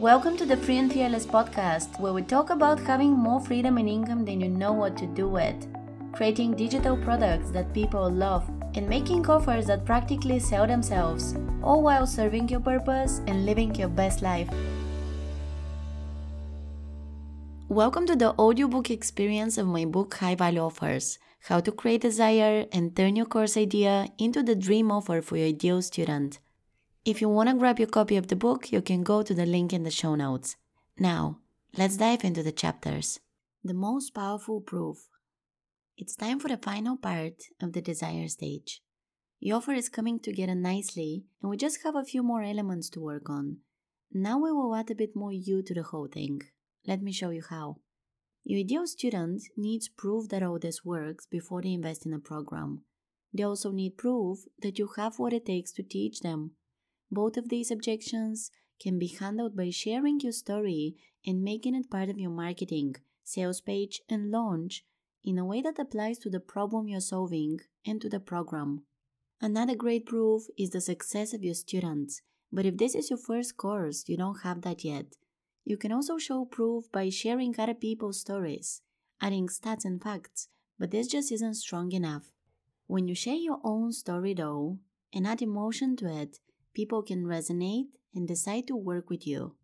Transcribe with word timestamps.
Welcome 0.00 0.38
to 0.38 0.46
the 0.46 0.56
Free 0.56 0.78
and 0.78 0.90
Fearless 0.90 1.26
podcast, 1.26 2.00
where 2.00 2.14
we 2.14 2.22
talk 2.22 2.48
about 2.48 2.80
having 2.80 3.12
more 3.12 3.38
freedom 3.38 3.76
and 3.76 3.86
income 3.86 4.24
than 4.24 4.40
you 4.40 4.48
know 4.48 4.72
what 4.72 4.96
to 4.96 5.06
do 5.06 5.28
with, 5.28 5.54
creating 6.14 6.54
digital 6.56 6.96
products 6.96 7.50
that 7.50 7.74
people 7.74 8.10
love, 8.10 8.48
and 8.74 8.88
making 8.88 9.28
offers 9.28 9.66
that 9.66 9.84
practically 9.84 10.38
sell 10.38 10.66
themselves, 10.66 11.36
all 11.62 11.82
while 11.82 12.06
serving 12.06 12.48
your 12.48 12.60
purpose 12.60 13.20
and 13.26 13.44
living 13.44 13.74
your 13.74 13.90
best 13.90 14.22
life. 14.22 14.48
Welcome 17.68 18.06
to 18.06 18.16
the 18.16 18.32
audiobook 18.38 18.90
experience 18.90 19.58
of 19.58 19.66
my 19.66 19.84
book 19.84 20.14
High 20.14 20.34
Value 20.34 20.60
Offers 20.60 21.18
How 21.40 21.60
to 21.60 21.70
Create 21.70 22.00
Desire 22.00 22.64
and 22.72 22.96
Turn 22.96 23.16
Your 23.16 23.26
Course 23.26 23.54
Idea 23.54 24.08
into 24.16 24.42
the 24.42 24.54
Dream 24.54 24.90
Offer 24.90 25.20
for 25.20 25.36
Your 25.36 25.48
Ideal 25.48 25.82
Student. 25.82 26.38
If 27.02 27.22
you 27.22 27.30
want 27.30 27.48
to 27.48 27.54
grab 27.54 27.78
your 27.78 27.88
copy 27.88 28.18
of 28.18 28.26
the 28.26 28.36
book, 28.36 28.70
you 28.70 28.82
can 28.82 29.02
go 29.02 29.22
to 29.22 29.32
the 29.32 29.46
link 29.46 29.72
in 29.72 29.84
the 29.84 29.90
show 29.90 30.14
notes. 30.16 30.56
Now, 30.98 31.38
let's 31.74 31.96
dive 31.96 32.24
into 32.24 32.42
the 32.42 32.52
chapters. 32.52 33.20
The 33.64 33.72
most 33.72 34.10
powerful 34.10 34.60
proof. 34.60 35.08
It's 35.96 36.14
time 36.14 36.38
for 36.38 36.48
the 36.48 36.58
final 36.58 36.98
part 36.98 37.44
of 37.62 37.72
the 37.72 37.80
desire 37.80 38.28
stage. 38.28 38.82
The 39.40 39.52
offer 39.52 39.72
is 39.72 39.88
coming 39.88 40.20
together 40.20 40.54
nicely, 40.54 41.24
and 41.40 41.50
we 41.50 41.56
just 41.56 41.78
have 41.84 41.96
a 41.96 42.04
few 42.04 42.22
more 42.22 42.42
elements 42.42 42.90
to 42.90 43.00
work 43.00 43.30
on. 43.30 43.60
Now 44.12 44.38
we 44.38 44.52
will 44.52 44.74
add 44.74 44.90
a 44.90 44.94
bit 44.94 45.16
more 45.16 45.32
you 45.32 45.62
to 45.62 45.72
the 45.72 45.84
whole 45.84 46.08
thing. 46.08 46.42
Let 46.86 47.00
me 47.00 47.12
show 47.12 47.30
you 47.30 47.42
how. 47.48 47.76
Your 48.44 48.60
ideal 48.60 48.86
student 48.86 49.42
needs 49.56 49.88
proof 49.88 50.28
that 50.28 50.42
all 50.42 50.58
this 50.58 50.84
works 50.84 51.24
before 51.24 51.62
they 51.62 51.72
invest 51.72 52.04
in 52.04 52.12
a 52.12 52.18
program. 52.18 52.82
They 53.32 53.42
also 53.42 53.70
need 53.70 53.96
proof 53.96 54.40
that 54.60 54.78
you 54.78 54.90
have 54.96 55.18
what 55.18 55.32
it 55.32 55.46
takes 55.46 55.72
to 55.72 55.82
teach 55.82 56.20
them 56.20 56.56
both 57.10 57.36
of 57.36 57.48
these 57.48 57.70
objections 57.70 58.50
can 58.80 58.98
be 58.98 59.08
handled 59.08 59.56
by 59.56 59.70
sharing 59.70 60.20
your 60.20 60.32
story 60.32 60.96
and 61.26 61.42
making 61.42 61.74
it 61.74 61.90
part 61.90 62.08
of 62.08 62.18
your 62.18 62.30
marketing, 62.30 62.96
sales 63.24 63.60
page, 63.60 64.00
and 64.08 64.30
launch 64.30 64.84
in 65.22 65.38
a 65.38 65.44
way 65.44 65.60
that 65.60 65.78
applies 65.78 66.18
to 66.18 66.30
the 66.30 66.40
problem 66.40 66.88
you're 66.88 67.00
solving 67.00 67.58
and 67.86 68.00
to 68.00 68.08
the 68.08 68.20
program. 68.20 68.82
Another 69.40 69.74
great 69.74 70.06
proof 70.06 70.44
is 70.58 70.70
the 70.70 70.80
success 70.80 71.34
of 71.34 71.42
your 71.42 71.54
students, 71.54 72.22
but 72.52 72.66
if 72.66 72.76
this 72.76 72.94
is 72.94 73.10
your 73.10 73.18
first 73.18 73.56
course, 73.56 74.04
you 74.06 74.16
don't 74.16 74.42
have 74.42 74.62
that 74.62 74.84
yet. 74.84 75.06
You 75.64 75.76
can 75.76 75.92
also 75.92 76.18
show 76.18 76.44
proof 76.44 76.90
by 76.90 77.10
sharing 77.10 77.54
other 77.58 77.74
people's 77.74 78.20
stories, 78.20 78.82
adding 79.20 79.48
stats 79.48 79.84
and 79.84 80.02
facts, 80.02 80.48
but 80.78 80.90
this 80.90 81.06
just 81.06 81.30
isn't 81.30 81.54
strong 81.54 81.92
enough. 81.92 82.32
When 82.86 83.06
you 83.06 83.14
share 83.14 83.36
your 83.36 83.60
own 83.62 83.92
story 83.92 84.34
though, 84.34 84.78
and 85.12 85.26
add 85.26 85.42
emotion 85.42 85.96
to 85.96 86.06
it, 86.06 86.38
people 86.74 87.02
can 87.02 87.24
resonate 87.24 87.88
and 88.14 88.26
decide 88.26 88.66
to 88.68 88.76
work 88.76 89.10
with 89.10 89.26
you. 89.26 89.54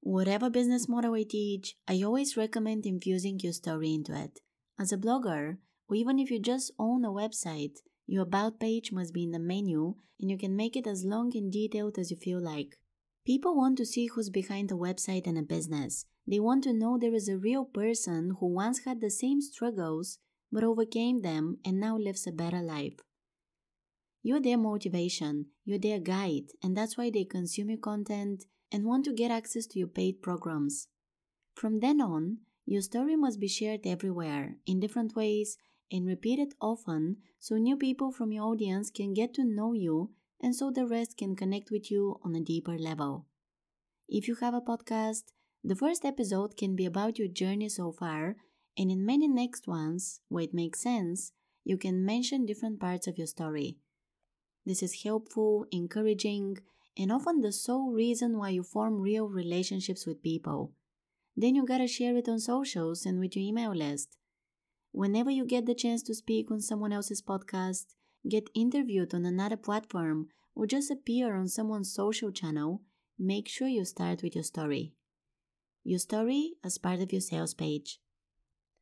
Whatever 0.00 0.50
business 0.50 0.88
model 0.88 1.14
I 1.14 1.24
teach, 1.24 1.76
I 1.86 2.02
always 2.02 2.36
recommend 2.36 2.86
infusing 2.86 3.40
your 3.40 3.52
story 3.52 3.94
into 3.94 4.14
it. 4.14 4.40
As 4.78 4.92
a 4.92 4.96
blogger, 4.96 5.58
or 5.88 5.96
even 5.96 6.18
if 6.18 6.30
you 6.30 6.38
just 6.38 6.72
own 6.78 7.04
a 7.04 7.10
website, 7.10 7.78
your 8.06 8.22
About 8.22 8.58
page 8.58 8.90
must 8.90 9.12
be 9.12 9.24
in 9.24 9.32
the 9.32 9.38
menu 9.38 9.94
and 10.18 10.30
you 10.30 10.38
can 10.38 10.56
make 10.56 10.76
it 10.76 10.86
as 10.86 11.04
long 11.04 11.36
and 11.36 11.52
detailed 11.52 11.98
as 11.98 12.10
you 12.10 12.16
feel 12.16 12.40
like. 12.40 12.78
People 13.26 13.54
want 13.54 13.76
to 13.76 13.84
see 13.84 14.06
who's 14.06 14.30
behind 14.30 14.70
a 14.70 14.74
website 14.74 15.26
and 15.26 15.36
a 15.36 15.42
business. 15.42 16.06
They 16.26 16.40
want 16.40 16.64
to 16.64 16.72
know 16.72 16.96
there 16.96 17.14
is 17.14 17.28
a 17.28 17.36
real 17.36 17.66
person 17.66 18.36
who 18.40 18.46
once 18.46 18.84
had 18.84 19.00
the 19.00 19.10
same 19.10 19.42
struggles 19.42 20.18
but 20.50 20.64
overcame 20.64 21.20
them 21.20 21.58
and 21.64 21.78
now 21.78 21.98
lives 21.98 22.26
a 22.26 22.32
better 22.32 22.62
life. 22.62 23.00
You're 24.22 24.40
their 24.40 24.58
motivation, 24.58 25.46
you're 25.64 25.78
their 25.78 26.00
guide, 26.00 26.50
and 26.62 26.76
that's 26.76 26.96
why 26.98 27.10
they 27.10 27.24
consume 27.24 27.70
your 27.70 27.78
content 27.78 28.44
and 28.72 28.84
want 28.84 29.04
to 29.04 29.12
get 29.12 29.30
access 29.30 29.66
to 29.68 29.78
your 29.78 29.88
paid 29.88 30.22
programs. 30.22 30.88
From 31.54 31.80
then 31.80 32.00
on, 32.00 32.38
your 32.66 32.82
story 32.82 33.16
must 33.16 33.40
be 33.40 33.48
shared 33.48 33.86
everywhere, 33.86 34.56
in 34.66 34.80
different 34.80 35.16
ways, 35.16 35.56
and 35.90 36.06
repeated 36.06 36.54
often 36.60 37.16
so 37.38 37.56
new 37.56 37.76
people 37.76 38.12
from 38.12 38.32
your 38.32 38.44
audience 38.44 38.90
can 38.90 39.14
get 39.14 39.32
to 39.34 39.44
know 39.44 39.72
you 39.72 40.10
and 40.40 40.54
so 40.54 40.70
the 40.70 40.86
rest 40.86 41.16
can 41.16 41.34
connect 41.34 41.70
with 41.70 41.90
you 41.90 42.20
on 42.22 42.34
a 42.34 42.40
deeper 42.40 42.78
level. 42.78 43.26
If 44.08 44.28
you 44.28 44.36
have 44.36 44.54
a 44.54 44.60
podcast, 44.60 45.24
the 45.64 45.76
first 45.76 46.04
episode 46.04 46.56
can 46.56 46.76
be 46.76 46.84
about 46.86 47.18
your 47.18 47.28
journey 47.28 47.68
so 47.68 47.92
far, 47.92 48.36
and 48.76 48.90
in 48.90 49.04
many 49.04 49.28
next 49.28 49.66
ones, 49.66 50.20
where 50.28 50.44
it 50.44 50.54
makes 50.54 50.80
sense, 50.80 51.32
you 51.64 51.76
can 51.76 52.04
mention 52.04 52.46
different 52.46 52.78
parts 52.78 53.06
of 53.06 53.18
your 53.18 53.26
story. 53.26 53.78
This 54.68 54.82
is 54.82 55.02
helpful, 55.02 55.64
encouraging, 55.72 56.58
and 56.94 57.10
often 57.10 57.40
the 57.40 57.52
sole 57.52 57.90
reason 57.90 58.36
why 58.36 58.50
you 58.50 58.62
form 58.62 59.00
real 59.00 59.26
relationships 59.26 60.04
with 60.04 60.22
people. 60.22 60.72
Then 61.34 61.54
you 61.54 61.64
gotta 61.64 61.86
share 61.86 62.14
it 62.18 62.28
on 62.28 62.38
socials 62.38 63.06
and 63.06 63.18
with 63.18 63.34
your 63.34 63.46
email 63.46 63.74
list. 63.74 64.18
Whenever 64.92 65.30
you 65.30 65.46
get 65.46 65.64
the 65.64 65.74
chance 65.74 66.02
to 66.02 66.14
speak 66.14 66.50
on 66.50 66.60
someone 66.60 66.92
else's 66.92 67.22
podcast, 67.22 67.86
get 68.28 68.50
interviewed 68.54 69.14
on 69.14 69.24
another 69.24 69.56
platform, 69.56 70.28
or 70.54 70.66
just 70.66 70.90
appear 70.90 71.34
on 71.34 71.48
someone's 71.48 71.90
social 71.90 72.30
channel, 72.30 72.82
make 73.18 73.48
sure 73.48 73.68
you 73.68 73.86
start 73.86 74.22
with 74.22 74.34
your 74.34 74.44
story. 74.44 74.92
Your 75.82 75.98
story 75.98 76.56
as 76.62 76.76
part 76.76 77.00
of 77.00 77.10
your 77.10 77.22
sales 77.22 77.54
page. 77.54 78.00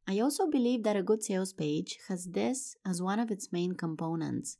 I 0.08 0.18
also 0.18 0.48
believe 0.48 0.82
that 0.82 0.96
a 0.96 1.04
good 1.04 1.22
sales 1.22 1.52
page 1.52 2.00
has 2.08 2.24
this 2.24 2.74
as 2.84 3.00
one 3.00 3.20
of 3.20 3.30
its 3.30 3.52
main 3.52 3.76
components. 3.76 4.58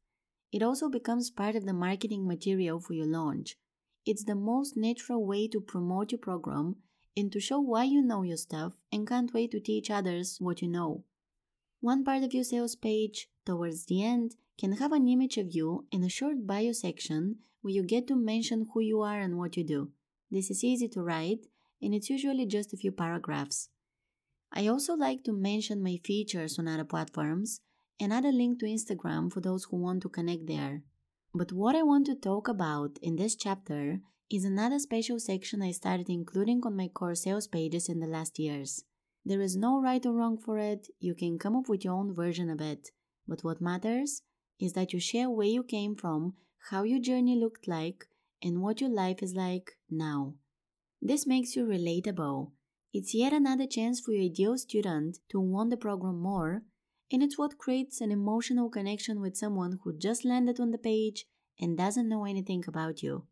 It 0.56 0.62
also 0.62 0.88
becomes 0.88 1.30
part 1.30 1.54
of 1.54 1.66
the 1.66 1.74
marketing 1.74 2.26
material 2.26 2.80
for 2.80 2.94
your 2.94 3.04
launch. 3.04 3.58
It's 4.06 4.24
the 4.24 4.34
most 4.34 4.74
natural 4.74 5.22
way 5.22 5.48
to 5.48 5.60
promote 5.60 6.12
your 6.12 6.18
program 6.18 6.76
and 7.14 7.30
to 7.32 7.40
show 7.40 7.60
why 7.60 7.84
you 7.84 8.00
know 8.00 8.22
your 8.22 8.38
stuff 8.38 8.72
and 8.90 9.06
can't 9.06 9.34
wait 9.34 9.50
to 9.50 9.60
teach 9.60 9.90
others 9.90 10.38
what 10.40 10.62
you 10.62 10.68
know. 10.68 11.04
One 11.80 12.04
part 12.04 12.22
of 12.22 12.32
your 12.32 12.42
sales 12.42 12.74
page, 12.74 13.28
towards 13.44 13.84
the 13.84 14.02
end, 14.02 14.36
can 14.56 14.72
have 14.78 14.92
an 14.92 15.08
image 15.08 15.36
of 15.36 15.54
you 15.54 15.84
in 15.92 16.02
a 16.02 16.08
short 16.08 16.46
bio 16.46 16.72
section 16.72 17.40
where 17.60 17.74
you 17.74 17.82
get 17.82 18.06
to 18.06 18.16
mention 18.16 18.68
who 18.72 18.80
you 18.80 19.02
are 19.02 19.20
and 19.20 19.36
what 19.36 19.58
you 19.58 19.62
do. 19.62 19.90
This 20.30 20.50
is 20.50 20.64
easy 20.64 20.88
to 20.88 21.02
write, 21.02 21.48
and 21.82 21.92
it's 21.92 22.08
usually 22.08 22.46
just 22.46 22.72
a 22.72 22.78
few 22.78 22.92
paragraphs. 22.92 23.68
I 24.50 24.68
also 24.68 24.94
like 24.94 25.22
to 25.24 25.34
mention 25.34 25.82
my 25.82 25.98
features 26.02 26.58
on 26.58 26.66
other 26.66 26.84
platforms 26.84 27.60
and 28.00 28.12
add 28.12 28.24
a 28.24 28.30
link 28.30 28.60
to 28.60 28.66
Instagram 28.66 29.32
for 29.32 29.40
those 29.40 29.64
who 29.64 29.76
want 29.76 30.02
to 30.02 30.08
connect 30.08 30.46
there. 30.46 30.82
But 31.34 31.52
what 31.52 31.76
I 31.76 31.82
want 31.82 32.06
to 32.06 32.14
talk 32.14 32.48
about 32.48 32.98
in 33.02 33.16
this 33.16 33.36
chapter 33.36 34.00
is 34.30 34.44
another 34.44 34.78
special 34.78 35.20
section 35.20 35.62
I 35.62 35.70
started 35.70 36.08
including 36.08 36.62
on 36.64 36.76
my 36.76 36.88
core 36.88 37.14
sales 37.14 37.46
pages 37.46 37.88
in 37.88 38.00
the 38.00 38.06
last 38.06 38.38
years. 38.38 38.84
There 39.24 39.40
is 39.40 39.56
no 39.56 39.80
right 39.80 40.04
or 40.06 40.12
wrong 40.12 40.38
for 40.38 40.58
it, 40.58 40.88
you 40.98 41.14
can 41.14 41.38
come 41.38 41.56
up 41.56 41.68
with 41.68 41.84
your 41.84 41.94
own 41.94 42.14
version 42.14 42.48
of 42.48 42.60
it. 42.60 42.90
But 43.28 43.42
what 43.42 43.60
matters 43.60 44.22
is 44.60 44.72
that 44.72 44.92
you 44.92 45.00
share 45.00 45.28
where 45.28 45.46
you 45.46 45.62
came 45.62 45.94
from, 45.94 46.34
how 46.70 46.84
your 46.84 47.00
journey 47.00 47.36
looked 47.36 47.68
like, 47.68 48.06
and 48.42 48.62
what 48.62 48.80
your 48.80 48.90
life 48.90 49.22
is 49.22 49.34
like 49.34 49.72
now. 49.90 50.34
This 51.02 51.26
makes 51.26 51.56
you 51.56 51.66
relatable. 51.66 52.52
It's 52.92 53.14
yet 53.14 53.32
another 53.32 53.66
chance 53.66 54.00
for 54.00 54.12
your 54.12 54.24
ideal 54.24 54.56
student 54.56 55.18
to 55.30 55.40
want 55.40 55.70
the 55.70 55.76
program 55.76 56.20
more 56.20 56.62
and 57.12 57.22
it's 57.22 57.38
what 57.38 57.58
creates 57.58 58.00
an 58.00 58.10
emotional 58.10 58.68
connection 58.68 59.20
with 59.20 59.36
someone 59.36 59.78
who 59.84 59.96
just 59.96 60.24
landed 60.24 60.58
on 60.58 60.70
the 60.70 60.78
page 60.78 61.26
and 61.60 61.76
doesn't 61.76 62.08
know 62.08 62.24
anything 62.24 62.64
about 62.66 63.02
you. 63.02 63.24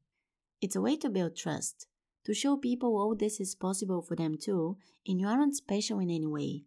It's 0.61 0.77
a 0.77 0.81
way 0.81 0.97
to 0.99 1.11
build 1.11 1.37
trust, 1.37 1.87
to 2.25 2.33
show 2.33 2.57
people 2.57 2.97
all 2.97 3.15
this 3.15 3.41
is 3.41 3.55
possible 3.55 4.01
for 4.01 4.17
them 4.17 4.37
too, 4.41 4.79
and 5.07 5.21
you 5.21 5.27
aren't 5.27 5.57
special 5.57 5.99
in 5.99 6.11
any 6.11 6.27
way, 6.27 6.65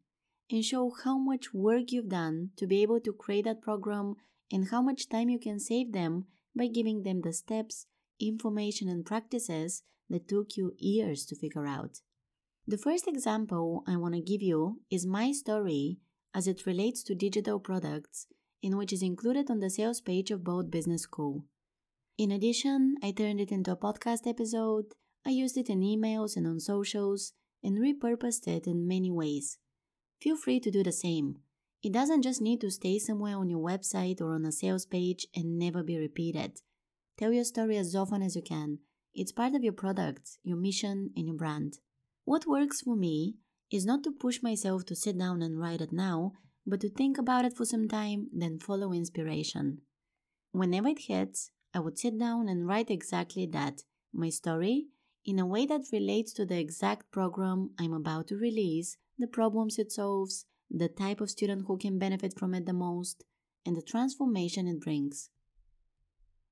and 0.51 0.63
show 0.63 0.91
how 1.03 1.17
much 1.17 1.53
work 1.53 1.91
you've 1.91 2.09
done 2.09 2.51
to 2.57 2.67
be 2.67 2.81
able 2.81 2.99
to 3.01 3.13
create 3.13 3.45
that 3.45 3.61
program 3.61 4.15
and 4.51 4.69
how 4.69 4.81
much 4.81 5.09
time 5.09 5.29
you 5.29 5.39
can 5.39 5.59
save 5.59 5.93
them 5.93 6.25
by 6.55 6.67
giving 6.67 7.03
them 7.03 7.21
the 7.21 7.33
steps, 7.33 7.87
information, 8.19 8.87
and 8.87 9.05
practices 9.05 9.83
that 10.09 10.27
took 10.27 10.55
you 10.55 10.73
years 10.77 11.25
to 11.25 11.35
figure 11.35 11.65
out. 11.65 12.01
The 12.67 12.77
first 12.77 13.07
example 13.07 13.83
I 13.87 13.95
want 13.95 14.13
to 14.13 14.21
give 14.21 14.41
you 14.41 14.81
is 14.89 15.05
my 15.05 15.31
story 15.31 15.99
as 16.33 16.47
it 16.47 16.65
relates 16.65 17.03
to 17.03 17.15
digital 17.15 17.59
products, 17.59 18.27
in 18.61 18.77
which 18.77 18.93
is 18.93 19.01
included 19.01 19.49
on 19.49 19.59
the 19.59 19.69
sales 19.69 20.01
page 20.01 20.31
of 20.31 20.43
Bold 20.43 20.71
Business 20.71 21.03
School. 21.03 21.45
In 22.17 22.31
addition, 22.31 22.95
I 23.03 23.11
turned 23.11 23.39
it 23.39 23.51
into 23.51 23.71
a 23.71 23.77
podcast 23.77 24.27
episode, 24.27 24.85
I 25.25 25.31
used 25.31 25.57
it 25.57 25.69
in 25.69 25.81
emails 25.81 26.37
and 26.37 26.47
on 26.47 26.59
socials, 26.59 27.33
and 27.63 27.77
repurposed 27.77 28.47
it 28.47 28.65
in 28.65 28.87
many 28.87 29.11
ways. 29.11 29.57
Feel 30.21 30.37
free 30.37 30.59
to 30.61 30.71
do 30.71 30.83
the 30.83 30.91
same. 30.91 31.39
It 31.83 31.93
doesn't 31.93 32.23
just 32.23 32.41
need 32.41 32.61
to 32.61 32.71
stay 32.71 32.97
somewhere 32.97 33.37
on 33.37 33.49
your 33.49 33.59
website 33.59 34.19
or 34.21 34.33
on 34.33 34.45
a 34.45 34.51
sales 34.51 34.85
page 34.85 35.27
and 35.35 35.59
never 35.59 35.83
be 35.83 35.97
repeated. 35.97 36.61
Tell 37.17 37.31
your 37.31 37.43
story 37.43 37.77
as 37.77 37.95
often 37.95 38.21
as 38.21 38.35
you 38.35 38.41
can. 38.41 38.79
It's 39.13 39.31
part 39.31 39.53
of 39.53 39.63
your 39.63 39.73
product, 39.73 40.37
your 40.43 40.57
mission, 40.57 41.11
and 41.15 41.27
your 41.27 41.35
brand. 41.35 41.79
What 42.25 42.47
works 42.47 42.81
for 42.81 42.95
me 42.95 43.35
is 43.71 43.85
not 43.85 44.03
to 44.03 44.11
push 44.11 44.41
myself 44.41 44.85
to 44.85 44.95
sit 44.95 45.17
down 45.17 45.41
and 45.41 45.59
write 45.59 45.81
it 45.81 45.91
now, 45.91 46.33
but 46.65 46.81
to 46.81 46.89
think 46.89 47.17
about 47.17 47.45
it 47.45 47.55
for 47.55 47.65
some 47.65 47.87
time, 47.87 48.27
then 48.33 48.59
follow 48.59 48.93
inspiration. 48.93 49.81
Whenever 50.51 50.89
it 50.89 51.07
hits, 51.07 51.51
I 51.73 51.79
would 51.79 51.97
sit 51.97 52.17
down 52.17 52.47
and 52.47 52.67
write 52.67 52.89
exactly 52.89 53.45
that 53.47 53.83
my 54.13 54.29
story 54.29 54.87
in 55.25 55.39
a 55.39 55.45
way 55.45 55.65
that 55.65 55.91
relates 55.91 56.31
to 56.33 56.45
the 56.45 56.57
exact 56.57 57.11
program 57.11 57.71
I'm 57.77 57.93
about 57.93 58.27
to 58.27 58.37
release, 58.37 58.95
the 59.19 59.27
problems 59.27 59.77
it 59.77 59.91
solves, 59.91 60.45
the 60.71 60.87
type 60.87 61.19
of 61.19 61.29
student 61.29 61.65
who 61.67 61.77
can 61.77 61.99
benefit 61.99 62.33
from 62.39 62.53
it 62.53 62.65
the 62.65 62.73
most, 62.73 63.25
and 63.65 63.75
the 63.75 63.81
transformation 63.81 64.67
it 64.67 64.79
brings. 64.79 65.29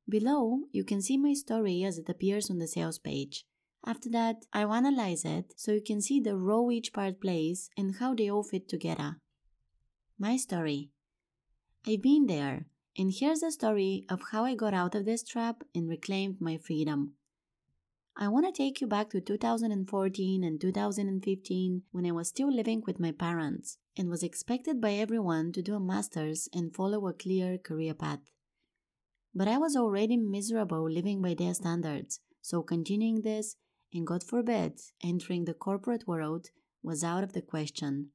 Below, 0.08 0.64
you 0.72 0.84
can 0.84 1.02
see 1.02 1.18
my 1.18 1.34
story 1.34 1.84
as 1.84 1.98
it 1.98 2.10
appears 2.10 2.50
on 2.50 2.60
the 2.60 2.68
sales 2.68 3.00
page. 3.00 3.46
After 3.88 4.10
that, 4.10 4.46
I 4.52 4.66
will 4.66 4.74
analyze 4.74 5.24
it 5.26 5.54
so 5.56 5.72
you 5.72 5.82
can 5.82 6.02
see 6.02 6.20
the 6.20 6.36
role 6.36 6.72
each 6.72 6.92
part 6.92 7.22
plays 7.22 7.70
and 7.78 7.96
how 7.98 8.16
they 8.16 8.30
all 8.30 8.44
fit 8.44 8.68
together. 8.68 9.18
My 10.18 10.38
story. 10.38 10.90
I've 11.88 12.02
been 12.02 12.26
there, 12.26 12.66
and 12.98 13.14
here's 13.14 13.42
the 13.42 13.52
story 13.52 14.06
of 14.10 14.22
how 14.32 14.44
I 14.44 14.56
got 14.56 14.74
out 14.74 14.96
of 14.96 15.06
this 15.06 15.24
trap 15.24 15.64
and 15.76 15.88
reclaimed 15.88 16.42
my 16.42 16.58
freedom. 16.58 17.14
I 18.18 18.30
want 18.30 18.48
to 18.48 18.52
take 18.52 18.82
you 18.82 18.88
back 18.88 19.10
to 19.12 19.22
2014 19.22 20.44
and 20.44 20.60
2015 20.60 21.84
when 21.92 22.06
I 22.08 22.12
was 22.12 22.30
still 22.30 22.52
living 22.52 22.82
with 22.88 23.00
my 23.00 23.12
parents 23.12 23.78
and 23.98 24.10
was 24.10 24.24
expected 24.24 24.82
by 24.82 24.94
everyone 24.94 25.52
to 25.52 25.62
do 25.62 25.76
a 25.76 25.80
master's 25.80 26.50
and 26.54 26.74
follow 26.74 27.08
a 27.08 27.14
clear 27.14 27.58
career 27.58 27.94
path. 27.94 28.22
But 29.36 29.50
I 29.50 29.58
was 29.58 29.76
already 29.76 30.18
miserable 30.18 30.90
living 30.90 31.22
by 31.22 31.34
their 31.34 31.54
standards, 31.54 32.22
so 32.42 32.64
continuing 32.64 33.22
this, 33.22 33.58
and 33.94 34.06
God 34.06 34.24
forbid, 34.24 34.80
entering 35.04 35.46
the 35.46 35.54
corporate 35.54 36.08
world, 36.08 36.50
was 36.84 37.04
out 37.04 37.24
of 37.24 37.34
the 37.34 37.42
question. 37.42 38.10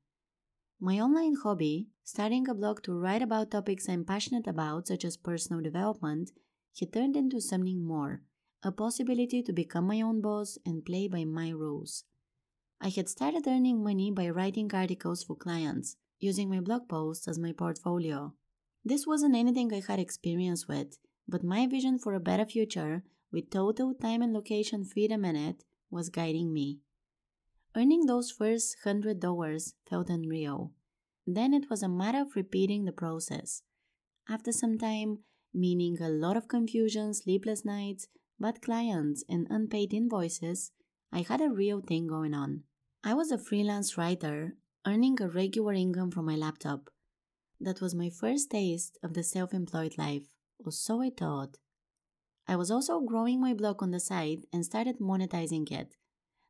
My 0.81 0.99
online 0.99 1.35
hobby, 1.43 1.89
starting 2.05 2.49
a 2.49 2.55
blog 2.55 2.83
to 2.85 2.99
write 2.99 3.23
about 3.23 3.51
topics 3.51 3.89
I'm 3.89 4.05
passionate 4.05 4.47
about, 4.47 4.89
such 4.89 5.05
as 5.05 5.17
personal 5.17 5.63
development, 5.63 6.31
had 6.79 6.93
turned 6.93 7.17
into 7.17 7.41
something 7.41 7.85
more 7.85 8.23
a 8.63 8.71
possibility 8.71 9.43
to 9.43 9.53
become 9.53 9.87
my 9.87 10.03
own 10.03 10.21
boss 10.21 10.59
and 10.67 10.85
play 10.85 11.09
by 11.09 11.25
my 11.25 11.49
rules. 11.51 12.05
I 12.81 12.89
had 12.89 13.09
started 13.09 13.47
earning 13.47 13.83
money 13.83 14.11
by 14.11 14.29
writing 14.29 14.71
articles 14.75 15.23
for 15.23 15.35
clients, 15.35 15.97
using 16.19 16.51
my 16.51 16.61
blog 16.61 16.89
posts 16.89 17.27
as 17.27 17.39
my 17.39 17.53
portfolio. 17.53 18.35
This 18.85 19.07
wasn't 19.07 19.35
anything 19.35 19.73
I 19.73 19.83
had 19.87 19.99
experience 19.99 20.69
with, 20.69 20.99
but 21.27 21.43
my 21.43 21.67
vision 21.67 21.99
for 21.99 22.15
a 22.15 22.21
better 22.21 22.45
future, 22.45 23.03
with 23.33 23.51
total 23.51 23.95
time 23.95 24.23
and 24.23 24.33
location 24.33 24.85
freedom 24.85 25.25
in 25.25 25.37
it, 25.37 25.65
was 25.91 26.09
guiding 26.09 26.53
me. 26.53 26.81
Earning 27.77 28.07
those 28.07 28.31
first 28.31 28.77
hundred 28.85 29.21
dollars 29.21 29.75
felt 29.89 30.11
unreal. 30.11 30.73
Then 31.27 31.55
it 31.55 31.71
was 31.71 31.83
a 31.83 31.89
matter 31.89 32.21
of 32.21 32.35
repeating 32.35 32.85
the 32.85 32.93
process. 32.93 33.63
After 34.29 34.53
some 34.53 34.79
time, 34.79 35.19
meaning 35.55 36.01
a 36.01 36.09
lot 36.09 36.37
of 36.37 36.49
confusion, 36.49 37.15
sleepless 37.15 37.65
nights, 37.65 38.09
bad 38.39 38.63
clients, 38.63 39.25
and 39.29 39.47
unpaid 39.51 39.93
invoices, 39.93 40.73
I 41.13 41.23
had 41.23 41.41
a 41.41 41.51
real 41.51 41.81
thing 41.81 42.07
going 42.07 42.35
on. 42.35 42.65
I 43.03 43.15
was 43.15 43.31
a 43.31 43.39
freelance 43.39 43.97
writer, 43.97 44.57
earning 44.87 45.21
a 45.21 45.29
regular 45.29 45.73
income 45.73 46.11
from 46.11 46.27
my 46.27 46.37
laptop. 46.37 46.91
That 47.61 47.81
was 47.81 47.95
my 47.95 48.11
first 48.11 48.51
taste 48.51 48.99
of 49.03 49.15
the 49.15 49.23
self 49.23 49.53
employed 49.53 49.99
life, 49.99 50.27
or 50.59 50.73
so 50.73 51.03
I 51.03 51.11
thought. 51.11 51.57
I 52.51 52.57
was 52.57 52.69
also 52.69 52.99
growing 52.99 53.41
my 53.41 53.55
blog 53.55 53.81
on 53.81 53.93
the 53.93 54.01
side 54.01 54.41
and 54.53 54.67
started 54.67 54.99
monetizing 54.99 55.71
it. 55.71 55.95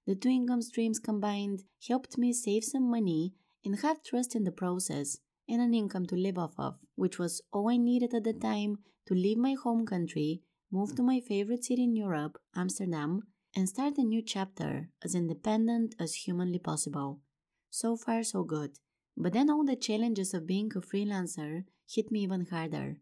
The 0.06 0.14
two 0.14 0.30
income 0.30 0.62
streams 0.62 0.98
combined 0.98 1.64
helped 1.86 2.16
me 2.16 2.32
save 2.32 2.64
some 2.64 2.90
money 2.90 3.34
and 3.66 3.78
have 3.80 4.02
trust 4.02 4.34
in 4.34 4.44
the 4.44 4.50
process 4.50 5.18
and 5.46 5.60
an 5.60 5.74
income 5.74 6.06
to 6.06 6.16
live 6.16 6.38
off 6.38 6.54
of, 6.56 6.78
which 6.94 7.18
was 7.18 7.42
all 7.52 7.68
I 7.68 7.76
needed 7.76 8.14
at 8.14 8.24
the 8.24 8.32
time 8.32 8.78
to 9.08 9.14
leave 9.14 9.36
my 9.36 9.52
home 9.52 9.84
country, 9.84 10.40
move 10.72 10.96
to 10.96 11.02
my 11.02 11.20
favorite 11.20 11.66
city 11.66 11.84
in 11.84 11.94
Europe, 11.94 12.38
Amsterdam, 12.56 13.24
and 13.54 13.68
start 13.68 13.98
a 13.98 14.02
new 14.02 14.22
chapter 14.22 14.88
as 15.04 15.14
independent 15.14 15.96
as 16.00 16.14
humanly 16.14 16.58
possible. 16.58 17.20
So 17.68 17.98
far, 17.98 18.22
so 18.22 18.42
good. 18.42 18.70
But 19.18 19.34
then 19.34 19.50
all 19.50 19.66
the 19.66 19.76
challenges 19.76 20.32
of 20.32 20.46
being 20.46 20.70
a 20.74 20.80
freelancer 20.80 21.64
hit 21.86 22.10
me 22.10 22.20
even 22.20 22.46
harder. 22.46 22.96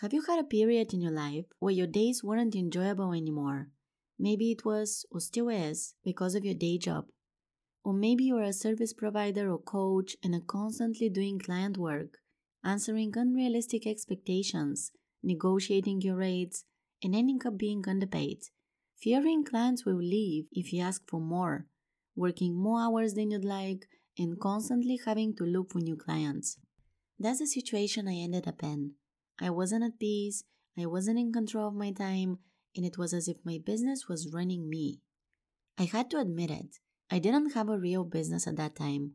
Have 0.00 0.12
you 0.12 0.22
had 0.28 0.38
a 0.38 0.44
period 0.44 0.94
in 0.94 1.00
your 1.00 1.10
life 1.10 1.46
where 1.58 1.74
your 1.74 1.88
days 1.88 2.22
weren't 2.22 2.54
enjoyable 2.54 3.12
anymore? 3.12 3.70
Maybe 4.16 4.52
it 4.52 4.64
was, 4.64 5.04
or 5.10 5.18
still 5.18 5.48
is, 5.48 5.94
because 6.04 6.36
of 6.36 6.44
your 6.44 6.54
day 6.54 6.78
job. 6.78 7.06
Or 7.82 7.92
maybe 7.92 8.22
you're 8.22 8.42
a 8.42 8.52
service 8.52 8.92
provider 8.92 9.50
or 9.50 9.58
coach 9.58 10.14
and 10.22 10.36
are 10.36 10.46
constantly 10.46 11.08
doing 11.08 11.40
client 11.40 11.76
work, 11.76 12.18
answering 12.62 13.12
unrealistic 13.16 13.88
expectations, 13.88 14.92
negotiating 15.20 16.00
your 16.02 16.14
rates, 16.14 16.62
and 17.02 17.12
ending 17.12 17.40
up 17.44 17.58
being 17.58 17.82
underpaid. 17.88 18.38
Fearing 19.02 19.44
clients 19.44 19.84
will 19.84 19.98
leave 19.98 20.44
if 20.52 20.72
you 20.72 20.80
ask 20.80 21.02
for 21.08 21.20
more, 21.20 21.66
working 22.14 22.56
more 22.56 22.82
hours 22.82 23.14
than 23.14 23.32
you'd 23.32 23.44
like, 23.44 23.88
and 24.16 24.38
constantly 24.38 25.00
having 25.04 25.34
to 25.34 25.44
look 25.44 25.72
for 25.72 25.80
new 25.80 25.96
clients. 25.96 26.56
That's 27.18 27.40
the 27.40 27.48
situation 27.48 28.06
I 28.06 28.14
ended 28.14 28.46
up 28.46 28.62
in. 28.62 28.92
I 29.40 29.50
wasn't 29.50 29.84
at 29.84 29.98
peace, 29.98 30.44
I 30.76 30.86
wasn't 30.86 31.18
in 31.18 31.32
control 31.32 31.68
of 31.68 31.74
my 31.74 31.92
time, 31.92 32.38
and 32.76 32.84
it 32.84 32.98
was 32.98 33.12
as 33.12 33.28
if 33.28 33.36
my 33.44 33.58
business 33.58 34.08
was 34.08 34.32
running 34.32 34.68
me. 34.68 35.00
I 35.78 35.84
had 35.84 36.10
to 36.10 36.18
admit 36.18 36.50
it, 36.50 36.78
I 37.10 37.18
didn't 37.18 37.54
have 37.54 37.68
a 37.68 37.78
real 37.78 38.04
business 38.04 38.46
at 38.46 38.56
that 38.56 38.76
time. 38.76 39.14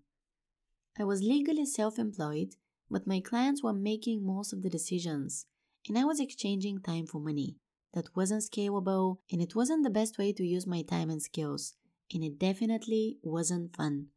I 0.97 1.03
was 1.03 1.21
legally 1.21 1.65
self 1.65 1.99
employed, 1.99 2.55
but 2.89 3.07
my 3.07 3.19
clients 3.19 3.63
were 3.63 3.73
making 3.73 4.25
most 4.25 4.53
of 4.53 4.61
the 4.61 4.69
decisions, 4.69 5.45
and 5.87 5.97
I 5.97 6.05
was 6.05 6.19
exchanging 6.19 6.81
time 6.81 7.07
for 7.07 7.19
money. 7.19 7.57
That 7.93 8.15
wasn't 8.15 8.43
scalable, 8.43 9.17
and 9.31 9.41
it 9.41 9.55
wasn't 9.55 9.83
the 9.83 9.89
best 9.89 10.17
way 10.17 10.33
to 10.33 10.45
use 10.45 10.65
my 10.65 10.81
time 10.81 11.09
and 11.09 11.21
skills, 11.21 11.75
and 12.13 12.23
it 12.23 12.39
definitely 12.39 13.17
wasn't 13.23 13.75
fun. 13.75 14.07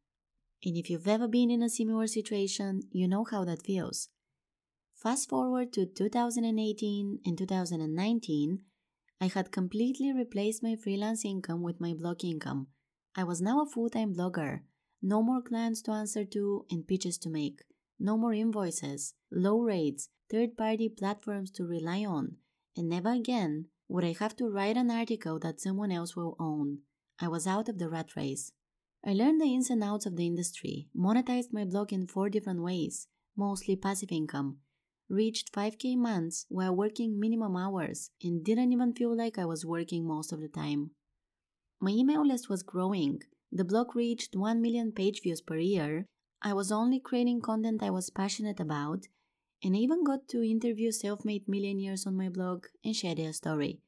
And 0.64 0.76
if 0.76 0.90
you've 0.90 1.08
ever 1.08 1.28
been 1.28 1.50
in 1.50 1.62
a 1.62 1.68
similar 1.68 2.06
situation, 2.06 2.82
you 2.90 3.06
know 3.08 3.24
how 3.24 3.44
that 3.44 3.64
feels. 3.64 4.08
Fast 5.06 5.28
forward 5.28 5.72
to 5.74 5.86
2018 5.86 7.20
and 7.24 7.38
2019, 7.38 8.58
I 9.20 9.26
had 9.28 9.52
completely 9.52 10.12
replaced 10.12 10.64
my 10.64 10.74
freelance 10.74 11.24
income 11.24 11.62
with 11.62 11.80
my 11.80 11.94
blog 11.94 12.24
income 12.24 12.66
I 13.14 13.22
was 13.22 13.40
now 13.40 13.62
a 13.62 13.66
full 13.66 13.88
time 13.88 14.16
blogger. 14.16 14.62
No 15.00 15.22
more 15.22 15.42
clients 15.42 15.80
to 15.82 15.92
answer 15.92 16.24
to 16.24 16.66
and 16.72 16.88
pitches 16.88 17.18
to 17.18 17.30
make. 17.30 17.62
No 18.00 18.16
more 18.16 18.34
invoices, 18.34 19.14
low 19.30 19.60
rates, 19.60 20.08
third 20.28 20.56
party 20.56 20.88
platforms 20.88 21.52
to 21.52 21.62
rely 21.62 22.04
on. 22.04 22.38
And 22.76 22.88
never 22.88 23.12
again 23.12 23.66
would 23.86 24.04
I 24.04 24.16
have 24.18 24.34
to 24.38 24.50
write 24.50 24.76
an 24.76 24.90
article 24.90 25.38
that 25.38 25.60
someone 25.60 25.92
else 25.92 26.16
will 26.16 26.34
own. 26.40 26.78
I 27.20 27.28
was 27.28 27.46
out 27.46 27.68
of 27.68 27.78
the 27.78 27.88
rat 27.88 28.16
race. 28.16 28.50
I 29.06 29.12
learned 29.12 29.40
the 29.40 29.54
ins 29.54 29.70
and 29.70 29.84
outs 29.84 30.04
of 30.04 30.16
the 30.16 30.26
industry, 30.26 30.88
monetized 30.98 31.52
my 31.52 31.64
blog 31.64 31.92
in 31.92 32.08
four 32.08 32.28
different 32.28 32.60
ways, 32.60 33.06
mostly 33.36 33.76
passive 33.76 34.10
income, 34.10 34.58
reached 35.08 35.52
5k 35.52 35.96
months 35.96 36.46
while 36.48 36.74
working 36.74 37.20
minimum 37.20 37.56
hours, 37.56 38.10
and 38.22 38.44
didn't 38.44 38.72
even 38.72 38.92
feel 38.92 39.16
like 39.16 39.38
I 39.38 39.44
was 39.44 39.64
working 39.64 40.06
most 40.06 40.32
of 40.32 40.40
the 40.40 40.48
time. 40.48 40.90
My 41.80 41.90
email 41.90 42.26
list 42.26 42.48
was 42.48 42.62
growing. 42.62 43.22
The 43.52 43.64
blog 43.64 43.94
reached 43.94 44.34
1 44.34 44.60
million 44.60 44.92
page 44.92 45.22
views 45.22 45.40
per 45.40 45.58
year. 45.58 46.06
I 46.42 46.52
was 46.52 46.72
only 46.72 47.00
creating 47.00 47.40
content 47.40 47.82
I 47.82 47.90
was 47.90 48.10
passionate 48.10 48.60
about, 48.60 49.06
and 49.62 49.74
I 49.74 49.78
even 49.78 50.04
got 50.04 50.28
to 50.28 50.42
interview 50.42 50.90
self 50.90 51.24
made 51.24 51.48
millionaires 51.48 52.06
on 52.06 52.16
my 52.16 52.28
blog 52.28 52.66
and 52.84 52.94
share 52.94 53.14
their 53.14 53.32
story. 53.32 53.80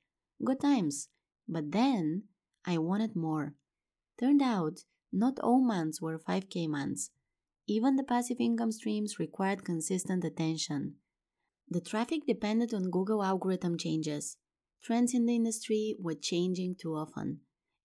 Good 0.44 0.60
times. 0.60 1.08
But 1.48 1.72
then 1.72 2.24
I 2.64 2.78
wanted 2.78 3.16
more. 3.16 3.54
Turned 4.20 4.42
out, 4.42 4.84
not 5.12 5.38
all 5.40 5.60
months 5.60 6.00
were 6.00 6.18
5k 6.18 6.68
months. 6.68 7.10
Even 7.66 7.96
the 7.96 8.02
passive 8.02 8.38
income 8.40 8.72
streams 8.72 9.18
required 9.18 9.64
consistent 9.64 10.24
attention. 10.24 10.96
The 11.70 11.80
traffic 11.80 12.26
depended 12.26 12.72
on 12.72 12.90
Google 12.90 13.22
algorithm 13.22 13.76
changes. 13.76 14.36
Trends 14.82 15.12
in 15.12 15.26
the 15.26 15.34
industry 15.34 15.96
were 16.00 16.14
changing 16.14 16.76
too 16.80 16.94
often. 16.94 17.40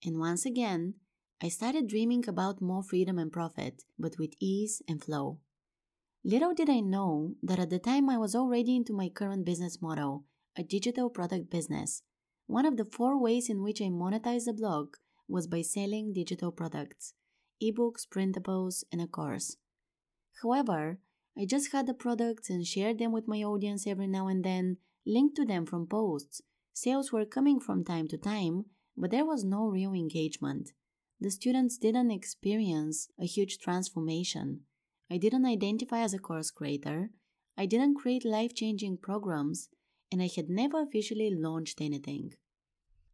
And 0.06 0.20
once 0.20 0.46
again, 0.46 0.96
I 1.42 1.50
started 1.50 1.88
dreaming 1.88 2.28
about 2.28 2.62
more 2.62 2.84
freedom 2.84 3.20
and 3.20 3.32
profit, 3.32 3.84
but 4.00 4.18
with 4.18 4.34
ease 4.40 4.82
and 4.88 5.04
flow. 5.04 5.40
Little 6.24 6.54
did 6.54 6.70
I 6.70 6.80
know 6.80 7.36
that 7.44 7.60
at 7.60 7.70
the 7.70 7.80
time 7.80 8.10
I 8.10 8.18
was 8.18 8.34
already 8.34 8.78
into 8.78 8.94
my 8.94 9.10
current 9.10 9.44
business 9.44 9.82
model, 9.82 10.24
a 10.58 10.64
digital 10.64 11.10
product 11.10 11.50
business. 11.50 12.04
One 12.48 12.66
of 12.66 12.78
the 12.78 12.86
four 12.86 13.20
ways 13.20 13.50
in 13.50 13.62
which 13.62 13.82
I 13.82 13.86
monetize 13.86 14.46
the 14.46 14.54
blog 14.54 14.96
was 15.28 15.48
by 15.48 15.62
selling 15.62 16.14
digital 16.14 16.52
products 16.52 17.14
ebooks, 17.62 18.08
printables, 18.08 18.84
and 18.92 19.02
a 19.02 19.08
course. 19.08 19.58
However, 20.42 21.00
I 21.38 21.46
just 21.46 21.72
had 21.72 21.88
the 21.88 21.94
products 21.94 22.50
and 22.50 22.66
shared 22.66 23.00
them 23.00 23.12
with 23.12 23.28
my 23.28 23.44
audience 23.44 23.88
every 23.88 24.08
now 24.08 24.28
and 24.28 24.44
then, 24.44 24.78
linked 25.06 25.36
to 25.38 25.46
them 25.46 25.66
from 25.66 25.88
posts. 25.88 26.42
Sales 26.74 27.12
were 27.12 27.26
coming 27.26 27.60
from 27.60 27.84
time 27.84 28.08
to 28.10 28.18
time, 28.18 28.66
but 28.96 29.12
there 29.12 29.26
was 29.26 29.44
no 29.44 29.66
real 29.68 29.94
engagement. 29.94 30.72
The 31.20 31.32
students 31.32 31.78
didn't 31.78 32.12
experience 32.12 33.10
a 33.20 33.26
huge 33.26 33.58
transformation. 33.58 34.62
I 35.10 35.18
didn't 35.18 35.46
identify 35.46 36.02
as 36.02 36.14
a 36.14 36.20
course 36.20 36.52
creator. 36.52 37.10
I 37.58 37.66
didn't 37.66 37.96
create 37.96 38.26
life 38.26 38.54
changing 38.54 38.98
programs, 38.98 39.70
and 40.12 40.22
I 40.22 40.30
had 40.36 40.50
never 40.50 40.82
officially 40.82 41.32
launched 41.34 41.82
anything. 41.82 42.34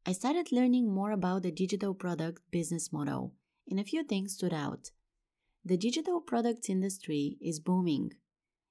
I 0.05 0.13
started 0.13 0.51
learning 0.51 0.93
more 0.93 1.11
about 1.11 1.43
the 1.43 1.51
digital 1.51 1.93
product 1.93 2.41
business 2.51 2.91
model, 2.91 3.33
and 3.69 3.79
a 3.79 3.83
few 3.83 4.03
things 4.03 4.33
stood 4.33 4.53
out. 4.53 4.91
The 5.65 5.77
digital 5.77 6.21
products 6.21 6.69
industry 6.69 7.37
is 7.41 7.59
booming. 7.59 8.13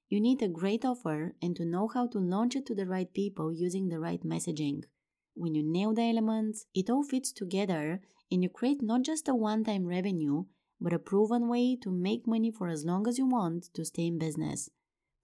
You 0.09 0.21
need 0.21 0.41
a 0.43 0.49
great 0.49 0.85
offer 0.85 1.35
and 1.43 1.55
to 1.57 1.65
know 1.65 1.89
how 1.89 2.07
to 2.09 2.19
launch 2.19 2.57
it 2.57 2.65
to 2.67 2.75
the 2.75 2.87
right 2.87 3.13
people 3.13 3.53
using 3.53 3.89
the 3.89 4.01
right 4.01 4.23
messaging. 4.23 4.85
When 5.35 5.55
you 5.55 5.63
nail 5.63 5.93
the 5.93 6.03
elements, 6.03 6.67
it 6.75 6.89
all 6.89 7.05
fits 7.05 7.31
together 7.31 8.01
and 8.31 8.43
you 8.43 8.49
create 8.49 8.83
not 8.83 9.03
just 9.03 9.29
a 9.29 9.35
one 9.35 9.65
time 9.65 9.87
revenue, 9.87 10.45
but 10.81 10.93
a 10.93 10.99
proven 10.99 11.49
way 11.49 11.77
to 11.83 11.91
make 11.91 12.27
money 12.27 12.51
for 12.51 12.69
as 12.69 12.85
long 12.85 13.07
as 13.07 13.19
you 13.19 13.27
want 13.27 13.73
to 13.75 13.85
stay 13.85 14.07
in 14.07 14.19
business. 14.19 14.71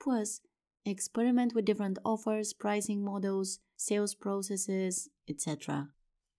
Plus, 0.00 0.40
experiment 0.84 1.54
with 1.54 1.64
different 1.64 1.98
offers, 2.04 2.52
pricing 2.52 3.02
models, 3.02 3.60
sales 3.76 4.14
processes, 4.14 5.08
etc. 5.28 5.88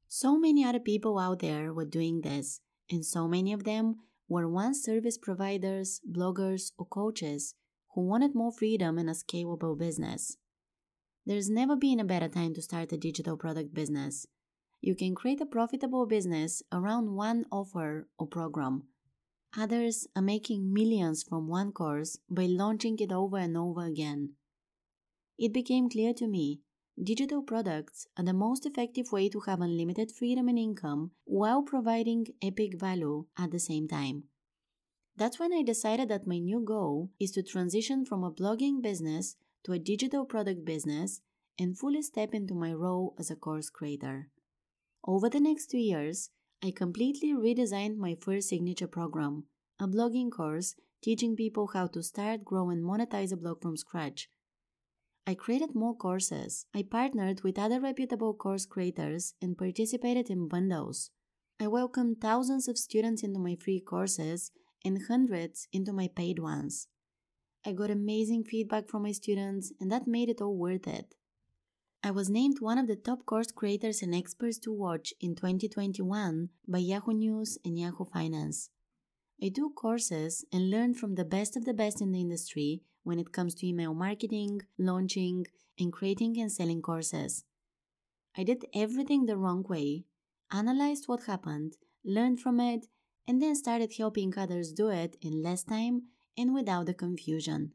So 0.08 0.38
many 0.38 0.64
other 0.64 0.80
people 0.80 1.18
out 1.18 1.40
there 1.40 1.74
were 1.74 1.86
doing 1.86 2.22
this, 2.22 2.62
and 2.92 3.04
so 3.04 3.28
many 3.28 3.52
of 3.54 3.64
them 3.64 3.96
were 4.28 4.50
once 4.50 4.84
service 4.84 5.18
providers, 5.18 6.02
bloggers, 6.10 6.72
or 6.78 6.86
coaches 6.86 7.56
who 7.94 8.02
wanted 8.02 8.36
more 8.36 8.52
freedom 8.52 8.98
and 8.98 9.10
a 9.10 9.14
scalable 9.14 9.78
business. 9.78 10.38
There's 11.26 11.50
never 11.50 11.76
been 11.76 12.00
a 12.00 12.06
better 12.06 12.28
time 12.28 12.54
to 12.54 12.62
start 12.62 12.92
a 12.92 12.98
digital 12.98 13.38
product 13.38 13.74
business. 13.74 14.28
You 14.82 14.96
can 14.96 15.16
create 15.16 15.42
a 15.42 15.46
profitable 15.46 16.06
business 16.06 16.62
around 16.72 17.16
one 17.16 17.46
offer 17.52 18.08
or 18.20 18.28
program. 18.28 18.84
Others 19.58 20.08
are 20.16 20.22
making 20.22 20.74
millions 20.74 21.24
from 21.24 21.48
one 21.48 21.72
course 21.72 22.18
by 22.30 22.46
launching 22.46 23.00
it 23.00 23.12
over 23.12 23.38
and 23.38 23.58
over 23.58 23.86
again. 23.86 24.34
It 25.40 25.54
became 25.54 25.90
clear 25.90 26.14
to 26.14 26.28
me 26.28 26.62
digital 27.02 27.42
products 27.42 28.08
are 28.18 28.24
the 28.24 28.34
most 28.34 28.66
effective 28.66 29.12
way 29.12 29.30
to 29.30 29.42
have 29.42 29.62
unlimited 29.62 30.12
freedom 30.12 30.48
and 30.48 30.58
income 30.58 31.12
while 31.26 31.62
providing 31.62 32.28
epic 32.42 32.80
value 32.80 33.26
at 33.38 33.52
the 33.52 33.60
same 33.60 33.88
time. 33.88 34.24
That's 35.18 35.40
when 35.40 35.54
I 35.54 35.62
decided 35.62 36.10
that 36.10 36.28
my 36.28 36.40
new 36.40 36.60
goal 36.60 37.10
is 37.20 37.32
to 37.32 37.44
transition 37.44 38.06
from 38.06 38.24
a 38.24 38.32
blogging 38.32 38.82
business 38.82 39.36
to 39.64 39.72
a 39.72 39.80
digital 39.80 40.26
product 40.26 40.66
business 40.66 41.22
and 41.58 41.78
fully 41.78 42.02
step 42.02 42.34
into 42.34 42.54
my 42.54 42.74
role 42.74 43.16
as 43.18 43.32
a 43.32 43.36
course 43.36 43.70
creator. 43.70 44.30
Over 45.08 45.30
the 45.30 45.40
next 45.40 45.68
two 45.68 45.78
years, 45.78 46.32
I 46.64 46.72
completely 46.72 47.34
redesigned 47.34 47.98
my 47.98 48.18
first 48.20 48.50
signature 48.50 48.88
program, 48.88 49.46
a 49.80 49.88
blogging 49.88 50.32
course 50.32 50.76
teaching 51.02 51.36
people 51.36 51.68
how 51.68 51.88
to 51.88 52.02
start, 52.02 52.44
grow, 52.44 52.70
and 52.70 52.84
monetize 52.84 53.32
a 53.32 53.38
blog 53.38 53.62
from 53.62 53.78
scratch. 53.78 54.30
I 55.28 55.34
created 55.34 55.74
more 55.74 55.96
courses. 55.96 56.68
I 56.74 56.84
partnered 56.84 57.42
with 57.42 57.58
other 57.58 57.80
reputable 57.80 58.36
course 58.36 58.66
creators 58.66 59.34
and 59.42 59.58
participated 59.58 60.30
in 60.30 60.48
bundles. 60.48 61.10
I 61.60 61.68
welcomed 61.68 62.22
thousands 62.22 62.68
of 62.68 62.78
students 62.78 63.24
into 63.24 63.40
my 63.40 63.56
free 63.56 63.80
courses 63.80 64.52
and 64.84 65.02
hundreds 65.08 65.68
into 65.74 65.92
my 65.94 66.10
paid 66.16 66.38
ones. 66.38 66.90
I 67.66 67.72
got 67.72 67.90
amazing 67.90 68.44
feedback 68.44 68.88
from 68.88 69.02
my 69.02 69.12
students, 69.12 69.74
and 69.80 69.92
that 69.92 70.06
made 70.06 70.30
it 70.30 70.42
all 70.42 70.56
worth 70.56 70.88
it. 70.88 71.16
I 72.04 72.12
was 72.12 72.30
named 72.30 72.58
one 72.60 72.78
of 72.78 72.86
the 72.86 72.96
top 72.96 73.26
course 73.26 73.52
creators 73.52 74.04
and 74.04 74.14
experts 74.14 74.60
to 74.60 74.72
watch 74.72 75.12
in 75.20 75.34
2021 75.34 76.50
by 76.68 76.78
Yahoo 76.78 77.14
News 77.14 77.58
and 77.66 77.80
Yahoo 77.80 78.06
Finance. 78.06 78.70
I 79.42 79.50
do 79.50 79.72
courses 79.76 80.46
and 80.54 80.70
learn 80.70 80.94
from 80.94 81.16
the 81.16 81.26
best 81.26 81.58
of 81.58 81.66
the 81.66 81.74
best 81.74 82.00
in 82.00 82.12
the 82.12 82.22
industry 82.22 82.84
when 83.06 83.20
it 83.20 83.32
comes 83.32 83.56
to 83.56 83.68
email 83.68 83.94
marketing, 83.94 84.64
launching, 84.78 85.46
and 85.80 85.94
creating 85.94 86.38
and 86.42 86.52
selling 86.52 86.82
courses. 86.82 87.46
I 88.38 88.44
did 88.44 88.66
everything 88.74 89.26
the 89.26 89.38
wrong 89.38 89.64
way, 89.70 90.04
analyzed 90.52 91.08
what 91.08 91.24
happened, 91.24 91.78
learned 92.04 92.42
from 92.42 92.60
it, 92.60 92.88
and 93.28 93.42
then 93.42 93.56
started 93.56 93.94
helping 93.98 94.34
others 94.36 94.74
do 94.74 94.90
it 94.90 95.16
in 95.22 95.42
less 95.42 95.64
time 95.64 96.04
and 96.38 96.54
without 96.54 96.88
the 96.88 96.94
confusion. 96.94 97.72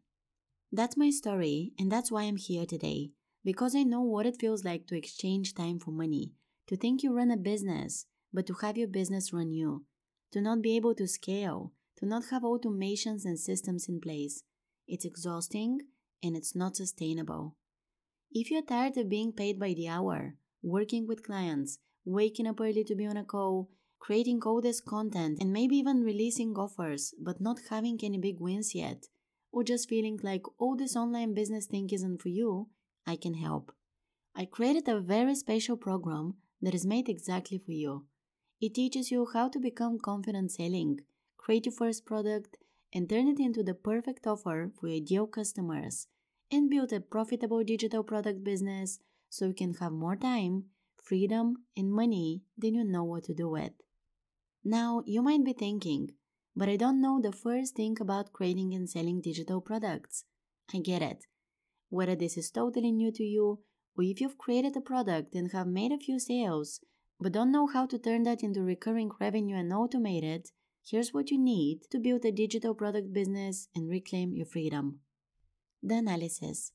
That's 0.72 0.96
my 0.96 1.10
story, 1.10 1.72
and 1.78 1.90
that's 1.90 2.10
why 2.12 2.24
I'm 2.24 2.36
here 2.36 2.66
today, 2.66 3.12
because 3.44 3.74
I 3.74 3.84
know 3.84 4.02
what 4.02 4.26
it 4.26 4.40
feels 4.40 4.64
like 4.64 4.86
to 4.88 4.96
exchange 4.96 5.54
time 5.54 5.78
for 5.78 5.92
money, 5.92 6.32
to 6.66 6.76
think 6.76 7.02
you 7.02 7.14
run 7.14 7.30
a 7.30 7.36
business, 7.36 8.06
but 8.32 8.46
to 8.46 8.54
have 8.62 8.76
your 8.76 8.88
business 8.88 9.32
run 9.32 9.52
you, 9.52 9.84
to 10.32 10.40
not 10.40 10.60
be 10.60 10.76
able 10.76 10.94
to 10.96 11.08
scale, 11.08 11.72
to 11.96 12.06
not 12.06 12.26
have 12.30 12.42
automations 12.42 13.24
and 13.24 13.38
systems 13.38 13.88
in 13.88 14.00
place. 14.00 14.42
It's 14.90 15.04
exhausting 15.04 15.82
and 16.20 16.36
it's 16.36 16.56
not 16.56 16.74
sustainable. 16.74 17.54
If 18.32 18.50
you're 18.50 18.62
tired 18.62 18.96
of 18.96 19.08
being 19.08 19.32
paid 19.32 19.58
by 19.58 19.72
the 19.72 19.86
hour, 19.86 20.34
working 20.62 21.06
with 21.06 21.22
clients, 21.22 21.78
waking 22.04 22.48
up 22.48 22.60
early 22.60 22.82
to 22.84 22.96
be 22.96 23.06
on 23.06 23.16
a 23.16 23.24
call, 23.24 23.70
creating 24.00 24.40
all 24.44 24.60
this 24.60 24.80
content 24.80 25.38
and 25.40 25.52
maybe 25.52 25.76
even 25.76 26.02
releasing 26.02 26.56
offers 26.56 27.14
but 27.22 27.40
not 27.40 27.60
having 27.70 28.00
any 28.02 28.18
big 28.18 28.40
wins 28.40 28.74
yet, 28.74 29.06
or 29.52 29.62
just 29.62 29.88
feeling 29.88 30.18
like 30.24 30.42
all 30.58 30.76
this 30.76 30.96
online 30.96 31.34
business 31.34 31.66
thing 31.66 31.88
isn't 31.92 32.20
for 32.20 32.28
you, 32.28 32.68
I 33.06 33.14
can 33.14 33.34
help. 33.34 33.72
I 34.34 34.44
created 34.44 34.88
a 34.88 35.00
very 35.00 35.36
special 35.36 35.76
program 35.76 36.34
that 36.62 36.74
is 36.74 36.84
made 36.84 37.08
exactly 37.08 37.58
for 37.58 37.72
you. 37.72 38.06
It 38.60 38.74
teaches 38.74 39.12
you 39.12 39.28
how 39.32 39.48
to 39.50 39.60
become 39.60 39.98
confident 39.98 40.50
selling, 40.50 41.00
create 41.36 41.66
your 41.66 41.74
first 41.74 42.04
product, 42.04 42.56
and 42.92 43.08
turn 43.08 43.28
it 43.28 43.38
into 43.38 43.62
the 43.62 43.74
perfect 43.74 44.26
offer 44.26 44.70
for 44.78 44.88
ideal 44.88 45.26
customers, 45.26 46.08
and 46.50 46.70
build 46.70 46.92
a 46.92 47.00
profitable 47.00 47.62
digital 47.62 48.02
product 48.02 48.42
business 48.42 48.98
so 49.28 49.46
you 49.46 49.54
can 49.54 49.74
have 49.74 49.92
more 49.92 50.16
time, 50.16 50.64
freedom, 51.02 51.64
and 51.76 51.92
money 51.92 52.42
than 52.58 52.74
you 52.74 52.84
know 52.84 53.04
what 53.04 53.24
to 53.24 53.34
do 53.34 53.48
with. 53.48 53.72
Now, 54.64 55.02
you 55.06 55.22
might 55.22 55.44
be 55.44 55.52
thinking, 55.52 56.10
but 56.54 56.68
I 56.68 56.76
don't 56.76 57.00
know 57.00 57.20
the 57.20 57.32
first 57.32 57.76
thing 57.76 57.96
about 58.00 58.32
creating 58.32 58.74
and 58.74 58.90
selling 58.90 59.20
digital 59.20 59.60
products. 59.60 60.24
I 60.74 60.78
get 60.78 61.02
it. 61.02 61.26
Whether 61.88 62.16
this 62.16 62.36
is 62.36 62.50
totally 62.50 62.92
new 62.92 63.12
to 63.12 63.24
you, 63.24 63.60
or 63.96 64.04
if 64.04 64.20
you've 64.20 64.38
created 64.38 64.76
a 64.76 64.80
product 64.80 65.34
and 65.34 65.50
have 65.52 65.66
made 65.66 65.92
a 65.92 65.98
few 65.98 66.18
sales, 66.18 66.80
but 67.18 67.32
don't 67.32 67.52
know 67.52 67.66
how 67.66 67.86
to 67.86 67.98
turn 67.98 68.24
that 68.24 68.42
into 68.42 68.62
recurring 68.62 69.10
revenue 69.20 69.56
and 69.56 69.72
automate 69.72 70.22
it, 70.22 70.50
here's 70.90 71.14
what 71.14 71.30
you 71.30 71.38
need 71.38 71.82
to 71.90 71.98
build 72.00 72.24
a 72.24 72.32
digital 72.32 72.74
product 72.74 73.12
business 73.12 73.68
and 73.74 73.88
reclaim 73.88 74.34
your 74.34 74.46
freedom. 74.46 74.98
The 75.82 75.96
analysis. 75.96 76.72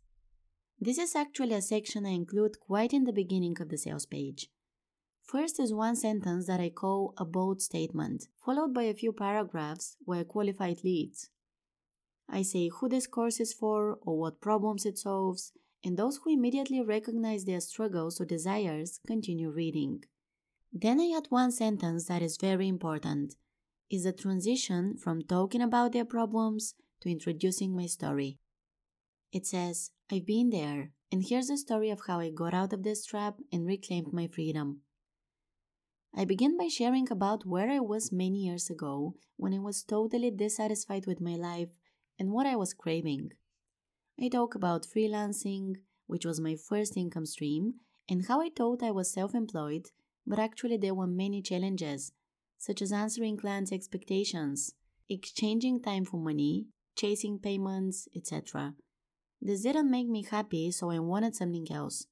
This 0.79 0.97
is 0.97 1.15
actually 1.15 1.53
a 1.53 1.61
section 1.61 2.05
I 2.05 2.09
include 2.09 2.59
quite 2.59 2.93
in 2.93 3.03
the 3.03 3.13
beginning 3.13 3.57
of 3.59 3.69
the 3.69 3.77
sales 3.77 4.05
page. 4.05 4.47
First 5.23 5.59
is 5.59 5.73
one 5.73 5.95
sentence 5.95 6.47
that 6.47 6.59
I 6.59 6.69
call 6.69 7.13
a 7.17 7.25
bold 7.25 7.61
statement, 7.61 8.27
followed 8.45 8.73
by 8.73 8.83
a 8.83 8.93
few 8.93 9.11
paragraphs 9.11 9.97
where 10.05 10.19
I 10.19 10.23
qualified 10.23 10.83
leads. 10.83 11.29
I 12.29 12.41
say 12.43 12.69
who 12.69 12.87
this 12.87 13.07
course 13.07 13.39
is 13.39 13.53
for 13.53 13.97
or 14.01 14.17
what 14.17 14.41
problems 14.41 14.85
it 14.85 14.97
solves, 14.97 15.51
and 15.83 15.97
those 15.97 16.19
who 16.23 16.33
immediately 16.33 16.81
recognize 16.81 17.45
their 17.45 17.59
struggles 17.59 18.21
or 18.21 18.25
desires 18.25 18.99
continue 19.05 19.49
reading. 19.49 20.03
Then 20.71 20.99
I 20.99 21.13
add 21.15 21.27
one 21.29 21.51
sentence 21.51 22.05
that 22.05 22.21
is 22.21 22.37
very 22.37 22.67
important 22.67 23.35
is 23.89 24.03
the 24.03 24.13
transition 24.13 24.97
from 24.97 25.21
talking 25.21 25.61
about 25.61 25.91
their 25.91 26.05
problems 26.05 26.73
to 27.01 27.09
introducing 27.09 27.75
my 27.75 27.85
story. 27.85 28.39
It 29.31 29.45
says, 29.45 29.91
I've 30.11 30.25
been 30.25 30.49
there, 30.49 30.91
and 31.11 31.23
here's 31.23 31.47
the 31.47 31.57
story 31.57 31.89
of 31.89 32.01
how 32.07 32.19
I 32.19 32.29
got 32.29 32.53
out 32.53 32.73
of 32.73 32.83
this 32.83 33.05
trap 33.05 33.35
and 33.51 33.65
reclaimed 33.65 34.13
my 34.13 34.27
freedom. 34.27 34.81
I 36.15 36.25
begin 36.25 36.57
by 36.57 36.69
sharing 36.69 37.11
about 37.11 37.45
where 37.45 37.69
I 37.69 37.79
was 37.79 38.11
many 38.11 38.39
years 38.39 38.69
ago 38.69 39.15
when 39.35 39.53
I 39.53 39.59
was 39.59 39.83
totally 39.83 40.31
dissatisfied 40.31 41.05
with 41.05 41.19
my 41.19 41.35
life 41.35 41.77
and 42.17 42.31
what 42.31 42.47
I 42.47 42.55
was 42.55 42.73
craving. 42.73 43.31
I 44.19 44.29
talk 44.29 44.55
about 44.55 44.87
freelancing, 44.87 45.75
which 46.07 46.25
was 46.25 46.39
my 46.39 46.55
first 46.55 46.95
income 46.95 47.25
stream, 47.25 47.75
and 48.07 48.25
how 48.27 48.41
I 48.41 48.49
thought 48.55 48.81
I 48.81 48.91
was 48.91 49.11
self 49.11 49.35
employed, 49.35 49.87
but 50.25 50.39
actually 50.39 50.77
there 50.77 50.95
were 50.95 51.07
many 51.07 51.41
challenges, 51.41 52.13
such 52.65 52.81
as 52.81 52.91
answering 52.91 53.37
clients' 53.37 53.71
expectations, 53.71 54.73
exchanging 55.07 55.79
time 55.79 56.03
for 56.03 56.17
money, 56.17 56.65
chasing 56.95 57.37
payments, 57.37 58.07
etc. 58.15 58.73
This 59.39 59.61
didn't 59.61 59.91
make 59.91 60.07
me 60.07 60.23
happy, 60.23 60.71
so 60.71 60.89
I 60.89 60.97
wanted 60.97 61.35
something 61.35 61.67
else. 61.71 62.07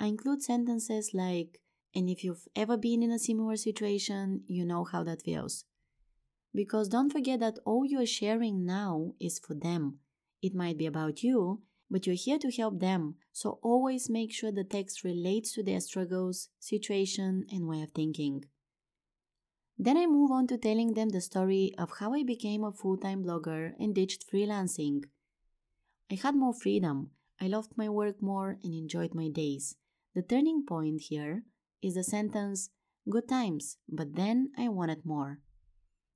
I 0.00 0.06
include 0.06 0.42
sentences 0.42 1.10
like, 1.12 1.60
and 1.94 2.08
if 2.08 2.24
you've 2.24 2.48
ever 2.56 2.78
been 2.78 3.02
in 3.02 3.10
a 3.10 3.18
similar 3.18 3.56
situation, 3.56 4.44
you 4.46 4.64
know 4.64 4.84
how 4.84 5.04
that 5.04 5.20
feels. 5.20 5.66
Because 6.54 6.88
don't 6.88 7.12
forget 7.12 7.40
that 7.40 7.58
all 7.66 7.84
you're 7.84 8.06
sharing 8.06 8.64
now 8.64 9.12
is 9.20 9.38
for 9.38 9.52
them. 9.52 9.98
It 10.40 10.54
might 10.54 10.78
be 10.78 10.86
about 10.86 11.22
you, 11.22 11.60
but 11.90 12.06
you're 12.06 12.16
here 12.16 12.38
to 12.38 12.50
help 12.50 12.80
them, 12.80 13.16
so 13.30 13.58
always 13.62 14.08
make 14.08 14.32
sure 14.32 14.50
the 14.50 14.64
text 14.64 15.04
relates 15.04 15.52
to 15.52 15.62
their 15.62 15.80
struggles, 15.80 16.48
situation, 16.60 17.44
and 17.50 17.68
way 17.68 17.82
of 17.82 17.90
thinking. 17.90 18.44
Then 19.78 19.96
I 19.96 20.06
move 20.06 20.30
on 20.30 20.46
to 20.48 20.58
telling 20.58 20.94
them 20.94 21.08
the 21.08 21.20
story 21.20 21.74
of 21.78 21.98
how 21.98 22.14
I 22.14 22.22
became 22.22 22.64
a 22.64 22.72
full 22.72 22.96
time 22.96 23.24
blogger 23.24 23.72
and 23.78 23.94
ditched 23.94 24.30
freelancing. 24.30 25.04
I 26.10 26.14
had 26.14 26.36
more 26.36 26.54
freedom, 26.54 27.10
I 27.40 27.48
loved 27.48 27.76
my 27.76 27.88
work 27.88 28.22
more, 28.22 28.58
and 28.62 28.74
enjoyed 28.74 29.14
my 29.14 29.28
days. 29.28 29.76
The 30.14 30.22
turning 30.22 30.64
point 30.64 31.02
here 31.02 31.42
is 31.82 31.94
the 31.94 32.04
sentence, 32.04 32.70
Good 33.06 33.28
times, 33.28 33.76
but 33.86 34.14
then 34.14 34.50
I 34.56 34.68
wanted 34.68 35.04
more. 35.04 35.40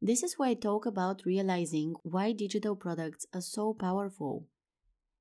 This 0.00 0.22
is 0.22 0.38
why 0.38 0.50
I 0.50 0.54
talk 0.54 0.86
about 0.86 1.26
realizing 1.26 1.96
why 2.02 2.32
digital 2.32 2.74
products 2.76 3.26
are 3.34 3.42
so 3.42 3.74
powerful. 3.74 4.46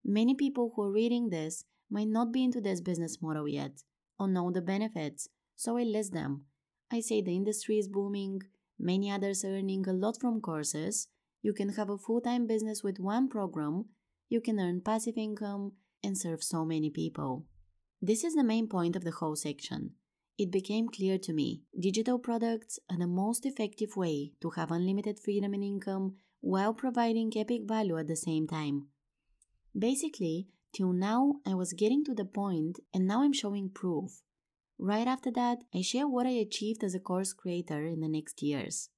Many 0.06 0.34
people 0.34 0.72
who 0.74 0.84
are 0.84 0.92
reading 0.92 1.30
this 1.30 1.66
might 1.90 2.08
not 2.08 2.32
be 2.32 2.46
into 2.46 2.62
this 2.62 2.80
business 2.80 3.22
model 3.22 3.50
yet 3.50 3.84
or 4.18 4.30
know 4.30 4.50
the 4.50 4.62
benefits, 4.62 5.28
so 5.58 5.78
I 5.78 5.84
list 5.84 6.14
them. 6.14 6.46
I 6.92 7.02
say 7.02 7.22
the 7.22 7.36
industry 7.36 7.78
is 7.78 7.88
booming, 7.88 8.42
many 8.80 9.12
others 9.12 9.44
are 9.44 9.56
earning 9.56 9.88
a 9.88 9.94
lot 9.94 10.20
from 10.20 10.42
courses, 10.42 11.08
you 11.42 11.54
can 11.54 11.70
have 11.70 11.90
a 11.90 11.98
full 11.98 12.22
time 12.22 12.48
business 12.48 12.84
with 12.84 13.00
one 13.00 13.30
program, 13.30 13.86
you 14.30 14.42
can 14.42 14.60
earn 14.60 14.82
passive 14.82 15.18
income, 15.18 15.74
and 16.04 16.18
serve 16.18 16.44
so 16.44 16.66
many 16.66 16.90
people. 16.90 17.46
This 18.02 18.24
is 18.24 18.36
the 18.36 18.44
main 18.44 18.68
point 18.68 18.96
of 18.96 19.04
the 19.04 19.12
whole 19.12 19.36
section 19.36 19.96
it 20.38 20.52
became 20.52 20.88
clear 20.88 21.18
to 21.18 21.34
me 21.34 21.62
digital 21.80 22.20
products 22.20 22.80
are 22.90 22.98
the 22.98 23.08
most 23.08 23.46
effective 23.46 23.98
way 23.98 24.34
to 24.40 24.52
have 24.52 24.72
unlimited 24.72 25.20
freedom 25.20 25.54
and 25.54 25.64
income 25.64 26.16
while 26.42 26.74
providing 26.74 27.32
epic 27.36 27.62
value 27.66 27.98
at 27.98 28.08
the 28.08 28.16
same 28.16 28.46
time. 28.48 28.88
Basically, 29.78 30.48
till 30.74 30.94
now 30.94 31.38
I 31.46 31.56
was 31.56 31.74
getting 31.74 32.04
to 32.06 32.14
the 32.14 32.26
point 32.26 32.80
and 32.94 33.08
now 33.08 33.24
I'm 33.24 33.34
showing 33.34 33.70
proof. 33.70 34.22
Right 34.80 35.08
after 35.08 35.32
that, 35.32 35.60
I 35.74 35.82
share 35.82 36.08
what 36.08 36.28
I 36.28 36.32
achieved 36.32 36.84
as 36.84 36.94
a 36.94 37.00
course 37.00 37.34
creator 37.34 37.86
in 37.86 38.00
the 38.02 38.08
next 38.08 38.44
years. 38.44 38.90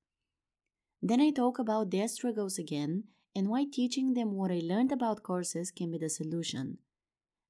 Then 1.01 1.21
I 1.21 1.31
talk 1.31 1.59
about 1.59 1.91
their 1.91 2.07
struggles 2.07 2.57
again 2.57 3.05
and 3.36 3.48
why 3.48 3.65
teaching 3.71 4.13
them 4.13 4.33
what 4.33 4.51
I 4.51 4.59
learned 4.62 4.91
about 4.91 5.24
courses 5.24 5.71
can 5.71 5.91
be 5.91 5.98
the 5.98 6.09
solution. 6.09 6.79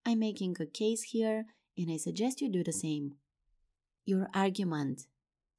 I'm 0.05 0.19
making 0.19 0.57
a 0.59 0.65
case 0.65 1.03
here 1.03 1.45
and 1.77 1.91
I 1.91 1.97
suggest 1.97 2.41
you 2.41 2.49
do 2.49 2.63
the 2.63 2.73
same 2.73 3.15
your 4.05 4.27
argument. 4.33 5.05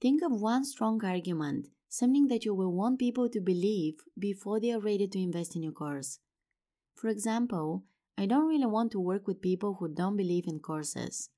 Think 0.00 0.22
of 0.22 0.32
one 0.32 0.64
strong 0.64 1.04
argument, 1.04 1.68
something 1.88 2.26
that 2.28 2.44
you 2.44 2.52
will 2.52 2.72
want 2.72 2.98
people 2.98 3.28
to 3.28 3.40
believe 3.40 3.94
before 4.18 4.58
they 4.58 4.72
are 4.72 4.80
ready 4.80 5.06
to 5.06 5.22
invest 5.22 5.54
in 5.54 5.62
your 5.62 5.72
course. 5.72 6.18
For 6.96 7.08
example, 7.08 7.84
I 8.18 8.26
don't 8.26 8.48
really 8.48 8.66
want 8.66 8.90
to 8.92 9.00
work 9.00 9.26
with 9.26 9.40
people 9.40 9.76
who 9.78 9.88
don't 9.88 10.16
believe 10.16 10.46
in 10.48 10.58
courses. 10.58 11.30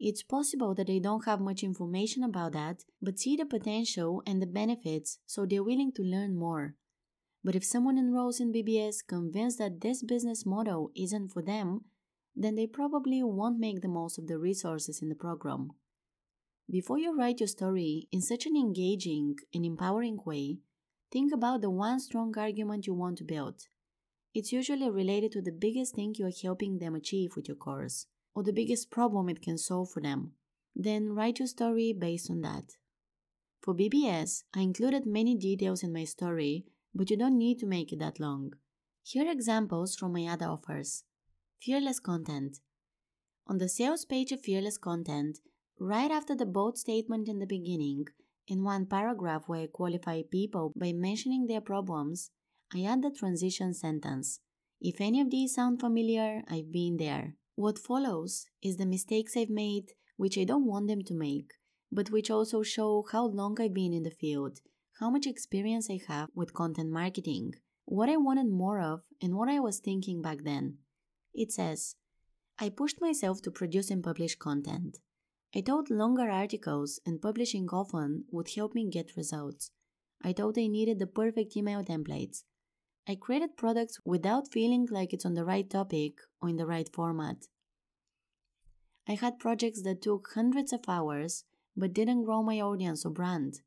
It's 0.00 0.22
possible 0.22 0.74
that 0.76 0.86
they 0.86 1.00
don't 1.00 1.24
have 1.24 1.40
much 1.40 1.64
information 1.64 2.22
about 2.22 2.52
that, 2.52 2.84
but 3.02 3.18
see 3.18 3.34
the 3.34 3.44
potential 3.44 4.22
and 4.26 4.40
the 4.40 4.46
benefits, 4.46 5.18
so 5.26 5.44
they're 5.44 5.64
willing 5.64 5.92
to 5.96 6.02
learn 6.02 6.36
more. 6.36 6.76
But 7.42 7.56
if 7.56 7.64
someone 7.64 7.98
enrolls 7.98 8.40
in 8.40 8.52
BBS 8.52 8.98
convinced 9.06 9.58
that 9.58 9.80
this 9.80 10.02
business 10.02 10.46
model 10.46 10.90
isn't 10.94 11.30
for 11.30 11.42
them, 11.42 11.86
then 12.36 12.54
they 12.54 12.66
probably 12.68 13.22
won't 13.22 13.58
make 13.58 13.80
the 13.80 13.88
most 13.88 14.18
of 14.18 14.28
the 14.28 14.38
resources 14.38 15.02
in 15.02 15.08
the 15.08 15.16
program. 15.16 15.70
Before 16.70 16.98
you 16.98 17.16
write 17.16 17.40
your 17.40 17.48
story 17.48 18.06
in 18.12 18.20
such 18.20 18.46
an 18.46 18.54
engaging 18.54 19.36
and 19.52 19.64
empowering 19.64 20.18
way, 20.24 20.58
think 21.10 21.32
about 21.32 21.60
the 21.60 21.70
one 21.70 21.98
strong 21.98 22.36
argument 22.38 22.86
you 22.86 22.94
want 22.94 23.18
to 23.18 23.24
build. 23.24 23.62
It's 24.34 24.52
usually 24.52 24.90
related 24.90 25.32
to 25.32 25.42
the 25.42 25.50
biggest 25.50 25.94
thing 25.94 26.14
you 26.16 26.26
are 26.26 26.42
helping 26.42 26.78
them 26.78 26.94
achieve 26.94 27.30
with 27.34 27.48
your 27.48 27.56
course, 27.56 28.06
or 28.38 28.44
the 28.44 28.52
biggest 28.52 28.88
problem 28.88 29.28
it 29.28 29.42
can 29.42 29.58
solve 29.58 29.90
for 29.90 30.00
them. 30.00 30.30
Then 30.76 31.08
write 31.08 31.40
your 31.40 31.48
story 31.48 31.92
based 31.92 32.30
on 32.30 32.42
that. 32.42 32.76
For 33.60 33.74
BBS, 33.74 34.44
I 34.54 34.60
included 34.60 35.06
many 35.06 35.34
details 35.34 35.82
in 35.82 35.92
my 35.92 36.04
story, 36.04 36.66
but 36.94 37.10
you 37.10 37.16
don't 37.16 37.36
need 37.36 37.58
to 37.58 37.66
make 37.66 37.92
it 37.92 37.98
that 37.98 38.20
long. 38.20 38.52
Here 39.02 39.26
are 39.26 39.32
examples 39.32 39.96
from 39.96 40.12
my 40.12 40.26
other 40.26 40.46
offers. 40.46 41.02
Fearless 41.60 41.98
content. 41.98 42.60
On 43.48 43.58
the 43.58 43.68
sales 43.68 44.04
page 44.04 44.30
of 44.30 44.40
Fearless 44.42 44.78
Content, 44.78 45.40
Right 45.80 46.12
after 46.12 46.36
the 46.36 46.46
bold 46.46 46.78
statement 46.78 47.28
in 47.28 47.40
the 47.40 47.46
beginning, 47.46 48.06
in 48.46 48.62
one 48.62 48.86
paragraph 48.86 49.48
where 49.48 49.62
I 49.62 49.66
qualify 49.66 50.22
people 50.22 50.72
by 50.76 50.92
mentioning 50.92 51.46
their 51.46 51.60
problems, 51.60 52.30
I 52.72 52.84
add 52.84 53.02
the 53.02 53.10
transition 53.10 53.74
sentence. 53.74 54.38
If 54.80 55.00
any 55.00 55.20
of 55.20 55.30
these 55.30 55.56
sound 55.56 55.80
familiar, 55.80 56.42
I've 56.48 56.70
been 56.70 56.98
there. 56.98 57.37
What 57.58 57.76
follows 57.76 58.46
is 58.62 58.76
the 58.76 58.86
mistakes 58.86 59.36
I've 59.36 59.50
made, 59.50 59.90
which 60.16 60.38
I 60.38 60.44
don't 60.44 60.64
want 60.64 60.86
them 60.86 61.02
to 61.02 61.12
make, 61.12 61.54
but 61.90 62.08
which 62.08 62.30
also 62.30 62.62
show 62.62 63.04
how 63.10 63.26
long 63.26 63.60
I've 63.60 63.74
been 63.74 63.92
in 63.92 64.04
the 64.04 64.12
field, 64.12 64.60
how 65.00 65.10
much 65.10 65.26
experience 65.26 65.90
I 65.90 65.98
have 66.06 66.28
with 66.36 66.54
content 66.54 66.92
marketing, 66.92 67.54
what 67.84 68.08
I 68.08 68.16
wanted 68.16 68.48
more 68.48 68.80
of, 68.80 69.00
and 69.20 69.34
what 69.34 69.48
I 69.48 69.58
was 69.58 69.80
thinking 69.80 70.22
back 70.22 70.44
then. 70.44 70.76
It 71.34 71.50
says, 71.50 71.96
I 72.60 72.68
pushed 72.68 73.00
myself 73.00 73.42
to 73.42 73.50
produce 73.50 73.90
and 73.90 74.04
publish 74.04 74.36
content. 74.36 74.98
I 75.52 75.60
thought 75.62 75.90
longer 75.90 76.30
articles 76.30 77.00
and 77.04 77.20
publishing 77.20 77.68
often 77.70 78.26
would 78.30 78.50
help 78.54 78.72
me 78.72 78.88
get 78.88 79.16
results. 79.16 79.72
I 80.22 80.32
thought 80.32 80.58
I 80.58 80.68
needed 80.68 81.00
the 81.00 81.08
perfect 81.08 81.56
email 81.56 81.82
templates. 81.82 82.44
I 83.10 83.14
created 83.14 83.56
products 83.56 83.98
without 84.04 84.52
feeling 84.52 84.86
like 84.90 85.14
it's 85.14 85.24
on 85.24 85.32
the 85.32 85.44
right 85.44 85.68
topic 85.68 86.18
or 86.42 86.50
in 86.50 86.56
the 86.56 86.66
right 86.66 86.88
format. 86.92 87.46
I 89.08 89.14
had 89.14 89.38
projects 89.38 89.80
that 89.82 90.02
took 90.02 90.28
hundreds 90.34 90.74
of 90.74 90.80
hours 90.86 91.44
but 91.74 91.94
didn't 91.94 92.24
grow 92.24 92.42
my 92.42 92.60
audience 92.60 93.06
or 93.06 93.10
brand. 93.10 93.62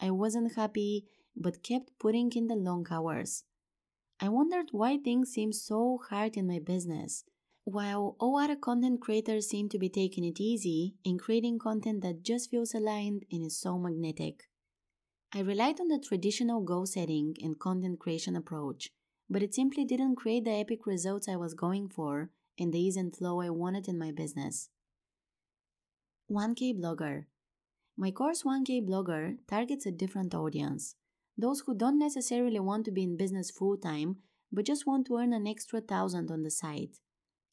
I 0.00 0.10
wasn't 0.10 0.54
happy 0.54 1.06
but 1.34 1.62
kept 1.62 1.98
putting 1.98 2.30
in 2.32 2.48
the 2.48 2.56
long 2.56 2.86
hours. 2.90 3.44
I 4.20 4.28
wondered 4.28 4.68
why 4.72 4.98
things 4.98 5.30
seemed 5.30 5.54
so 5.54 6.00
hard 6.10 6.36
in 6.36 6.46
my 6.46 6.58
business 6.58 7.24
while 7.64 8.14
all 8.20 8.36
other 8.36 8.56
content 8.56 9.00
creators 9.00 9.48
seem 9.48 9.70
to 9.70 9.78
be 9.78 9.88
taking 9.88 10.24
it 10.24 10.38
easy 10.38 10.96
and 11.06 11.18
creating 11.18 11.58
content 11.58 12.02
that 12.02 12.22
just 12.22 12.50
feels 12.50 12.74
aligned 12.74 13.24
and 13.32 13.46
is 13.46 13.58
so 13.58 13.78
magnetic. 13.78 14.44
I 15.36 15.40
relied 15.40 15.80
on 15.80 15.88
the 15.88 15.98
traditional 15.98 16.60
goal 16.60 16.86
setting 16.86 17.34
and 17.42 17.58
content 17.58 17.98
creation 17.98 18.36
approach, 18.36 18.90
but 19.28 19.42
it 19.42 19.52
simply 19.52 19.84
didn't 19.84 20.14
create 20.14 20.44
the 20.44 20.52
epic 20.52 20.86
results 20.86 21.28
I 21.28 21.34
was 21.34 21.54
going 21.54 21.88
for 21.88 22.30
and 22.56 22.72
the 22.72 22.78
ease 22.78 22.96
and 22.96 23.14
flow 23.14 23.40
I 23.40 23.50
wanted 23.50 23.88
in 23.88 23.98
my 23.98 24.12
business. 24.12 24.68
1K 26.30 26.78
Blogger 26.78 27.24
My 27.96 28.12
course 28.12 28.44
1K 28.44 28.86
Blogger 28.88 29.38
targets 29.48 29.86
a 29.86 29.90
different 29.90 30.36
audience 30.36 30.94
those 31.36 31.64
who 31.66 31.74
don't 31.74 31.98
necessarily 31.98 32.60
want 32.60 32.84
to 32.84 32.92
be 32.92 33.02
in 33.02 33.16
business 33.16 33.50
full 33.50 33.76
time 33.76 34.18
but 34.52 34.64
just 34.64 34.86
want 34.86 35.04
to 35.08 35.16
earn 35.16 35.32
an 35.32 35.48
extra 35.48 35.80
thousand 35.80 36.30
on 36.30 36.44
the 36.44 36.50
side. 36.50 36.90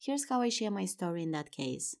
Here's 0.00 0.28
how 0.28 0.40
I 0.40 0.50
share 0.50 0.70
my 0.70 0.84
story 0.84 1.24
in 1.24 1.32
that 1.32 1.50
case. 1.50 1.96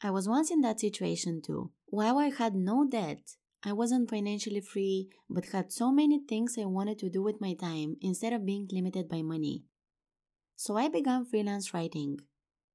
I 0.00 0.10
was 0.10 0.28
once 0.28 0.52
in 0.52 0.60
that 0.60 0.78
situation 0.78 1.42
too. 1.44 1.72
While 1.86 2.18
I 2.18 2.30
had 2.30 2.54
no 2.54 2.86
debt, 2.88 3.34
I 3.62 3.72
wasn't 3.72 4.10
financially 4.10 4.60
free, 4.60 5.08
but 5.28 5.46
had 5.46 5.72
so 5.72 5.90
many 5.90 6.20
things 6.20 6.56
I 6.58 6.66
wanted 6.66 6.98
to 7.00 7.10
do 7.10 7.22
with 7.22 7.40
my 7.40 7.54
time 7.54 7.96
instead 8.00 8.32
of 8.32 8.46
being 8.46 8.68
limited 8.70 9.08
by 9.08 9.22
money. 9.22 9.64
So 10.54 10.76
I 10.76 10.88
began 10.88 11.24
freelance 11.24 11.74
writing. 11.74 12.20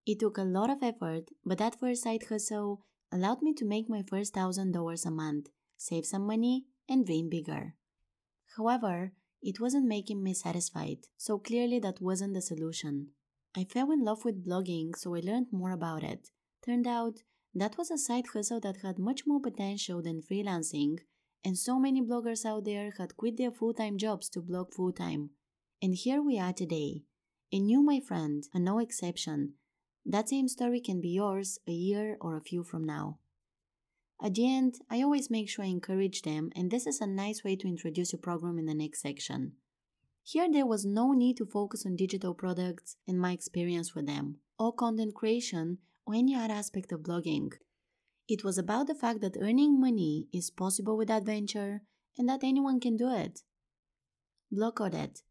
It 0.06 0.20
took 0.20 0.38
a 0.38 0.44
lot 0.44 0.70
of 0.70 0.84
effort, 0.84 1.30
but 1.46 1.58
that 1.60 1.80
first 1.80 2.04
side 2.04 2.24
hustle 2.28 2.82
allowed 3.12 3.41
me 3.41 3.54
to 3.54 3.65
make 3.65 3.89
my 3.89 4.04
first 4.08 4.34
thousand 4.34 4.72
dollars 4.72 5.06
a 5.06 5.12
month, 5.12 5.48
save 5.78 6.06
some 6.06 6.26
money, 6.26 6.65
and 6.89 7.06
dream 7.06 7.30
bigger. 7.30 7.76
However, 8.58 9.13
it 9.41 9.60
wasn't 9.60 9.88
making 9.88 10.22
me 10.22 10.34
satisfied, 10.34 11.08
so 11.17 11.39
clearly 11.39 11.80
that 11.80 12.02
wasn't 12.02 12.34
the 12.34 12.41
solution. 12.41 13.10
I 13.56 13.63
fell 13.63 13.91
in 13.91 14.04
love 14.04 14.24
with 14.24 14.46
blogging, 14.46 14.96
so 14.96 15.15
I 15.15 15.20
learned 15.20 15.48
more 15.52 15.72
about 15.72 16.04
it. 16.04 16.30
Turned 16.63 16.88
out 16.88 17.24
that 17.54 17.78
was 17.78 17.92
a 17.92 17.98
side 17.98 18.26
hustle 18.34 18.60
that 18.62 18.78
had 18.82 18.98
much 18.98 19.24
more 19.26 19.40
potential 19.40 20.02
than 20.02 20.22
freelancing, 20.22 21.00
and 21.44 21.58
so 21.58 21.80
many 21.80 22.02
bloggers 22.02 22.46
out 22.46 22.66
there 22.66 22.94
had 22.98 23.18
quit 23.18 23.38
their 23.38 23.52
full 23.52 23.74
time 23.74 23.98
jobs 23.98 24.30
to 24.30 24.42
blog 24.42 24.74
full 24.74 24.92
time. 24.92 25.32
And 25.82 25.96
here 25.96 26.22
we 26.22 26.40
are 26.40 26.54
today. 26.54 27.04
And 27.52 27.70
you, 27.70 27.82
my 27.82 28.00
friend, 28.00 28.44
are 28.54 28.62
no 28.62 28.80
exception. 28.80 29.54
That 30.06 30.30
same 30.30 30.48
story 30.48 30.80
can 30.80 31.02
be 31.02 31.10
yours 31.10 31.60
a 31.68 31.72
year 31.72 32.18
or 32.22 32.38
a 32.38 32.42
few 32.42 32.64
from 32.64 32.84
now. 32.84 33.18
At 34.24 34.36
the 34.36 34.48
end, 34.48 34.76
I 34.90 35.02
always 35.02 35.32
make 35.32 35.50
sure 35.50 35.66
I 35.66 35.70
encourage 35.70 36.22
them, 36.22 36.52
and 36.56 36.70
this 36.70 36.86
is 36.86 37.02
a 37.02 37.08
nice 37.08 37.44
way 37.44 37.56
to 37.56 37.68
introduce 37.68 38.14
your 38.14 38.22
program 38.22 38.60
in 38.60 38.68
the 38.68 38.76
next 38.76 39.02
section. 39.02 39.54
Here, 40.24 40.48
there 40.50 40.68
was 40.68 40.86
no 40.86 41.14
need 41.14 41.38
to 41.38 41.46
focus 41.46 41.86
on 41.86 41.96
digital 41.96 42.36
products 42.36 42.98
and 43.08 43.20
my 43.20 43.32
experience 43.32 43.96
with 43.96 44.06
them, 44.06 44.38
or 44.60 44.72
content 44.74 45.16
creation, 45.16 45.80
any 46.13 46.36
other 46.36 46.54
aspect 46.54 46.91
of 46.91 47.02
blogging. 47.02 47.52
It 48.28 48.43
was 48.43 48.58
about 48.58 48.88
the 48.88 48.95
fact 48.95 49.21
that 49.21 49.38
earning 49.41 49.80
money 49.80 50.28
is 50.34 50.50
possible 50.50 50.97
with 50.97 51.10
adventure 51.10 51.82
and 52.17 52.30
that 52.30 52.43
anyone 52.43 52.80
can 52.80 52.97
do 52.97 53.13
it. 53.13 53.41
Blog 54.52 54.80
audit. 54.82 55.21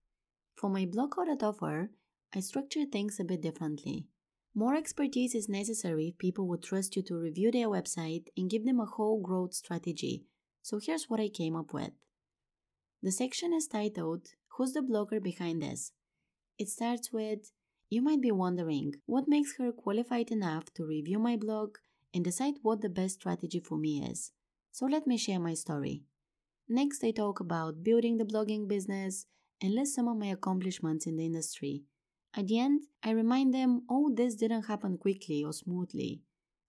For 0.57 0.69
my 0.69 0.87
blog 0.87 1.17
audit 1.19 1.43
offer, 1.43 1.91
I 2.35 2.41
structure 2.41 2.85
things 2.85 3.19
a 3.19 3.25
bit 3.25 3.43
differently. 3.43 4.07
More 4.55 4.75
expertise 4.75 5.35
is 5.35 5.49
necessary 5.49 6.09
if 6.09 6.19
people 6.19 6.49
would 6.49 6.63
trust 6.63 6.97
you 6.97 7.03
to 7.05 7.17
review 7.17 7.51
their 7.53 7.69
website 7.69 8.27
and 8.37 8.51
give 8.51 8.65
them 8.65 8.81
a 8.81 8.85
whole 8.85 9.21
growth 9.21 9.55
strategy. 9.55 10.25
So 10.63 10.79
here's 10.83 11.09
what 11.09 11.21
I 11.21 11.29
came 11.29 11.57
up 11.57 11.73
with. 11.73 11.93
The 13.03 13.13
section 13.13 13.53
is 13.55 13.67
titled 13.67 14.29
Who's 14.57 14.73
the 14.73 14.81
blogger 14.81 15.23
behind 15.23 15.63
this? 15.63 15.93
It 16.59 16.69
starts 16.69 17.13
with 17.13 17.53
You 17.91 18.03
might 18.03 18.21
be 18.21 18.31
wondering 18.31 18.95
what 19.07 19.27
makes 19.27 19.57
her 19.59 19.73
qualified 19.73 20.31
enough 20.31 20.73
to 20.75 20.87
review 20.87 21.19
my 21.19 21.37
blog 21.37 21.77
and 22.15 22.25
decide 22.25 22.55
what 22.63 22.83
the 22.83 22.89
best 22.89 23.15
strategy 23.17 23.59
for 23.59 23.77
me 23.77 24.01
is. 24.09 24.31
So 24.71 24.87
let 24.87 25.09
me 25.09 25.19
share 25.19 25.41
my 25.41 25.55
story. 25.55 26.05
Next, 26.69 27.03
I 27.03 27.11
talk 27.11 27.41
about 27.41 27.83
building 27.83 28.17
the 28.17 28.25
blogging 28.25 28.69
business 28.69 29.27
and 29.61 29.75
list 29.75 29.97
some 29.97 30.07
of 30.07 30.17
my 30.17 30.29
accomplishments 30.29 31.05
in 31.05 31.17
the 31.17 31.27
industry. 31.27 31.83
At 32.33 32.47
the 32.47 32.61
end, 32.61 32.85
I 33.03 33.11
remind 33.11 33.53
them 33.53 33.83
all 33.89 34.15
this 34.15 34.37
didn't 34.37 34.67
happen 34.67 34.97
quickly 34.97 35.43
or 35.45 35.53
smoothly. 35.53 36.23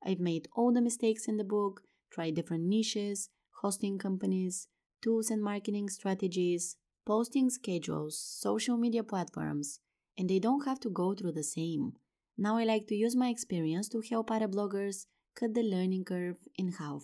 I've 0.04 0.20
made 0.20 0.48
all 0.56 0.74
the 0.74 0.82
mistakes 0.82 1.28
in 1.28 1.38
the 1.38 1.44
book, 1.44 1.82
tried 2.12 2.34
different 2.34 2.64
niches, 2.64 3.30
hosting 3.62 4.00
companies, 4.00 4.70
tools 5.04 5.30
and 5.30 5.44
marketing 5.44 5.90
strategies, 5.90 6.78
posting 7.06 7.52
schedules, 7.52 8.20
social 8.20 8.76
media 8.76 9.04
platforms, 9.04 9.80
and 10.18 10.30
they 10.30 10.40
don't 10.40 10.66
have 10.66 10.80
to 10.82 10.90
go 10.90 11.14
through 11.14 11.34
the 11.34 11.44
same. 11.44 11.94
Now 12.38 12.58
I 12.58 12.64
like 12.64 12.88
to 12.88 12.96
use 12.96 13.16
my 13.16 13.30
experience 13.30 13.90
to 13.90 14.02
help 14.10 14.32
other 14.32 14.48
bloggers 14.48 15.06
cut 15.36 15.54
the 15.54 15.64
learning 15.64 16.06
curve 16.06 16.38
in 16.58 16.74
half. 16.74 17.04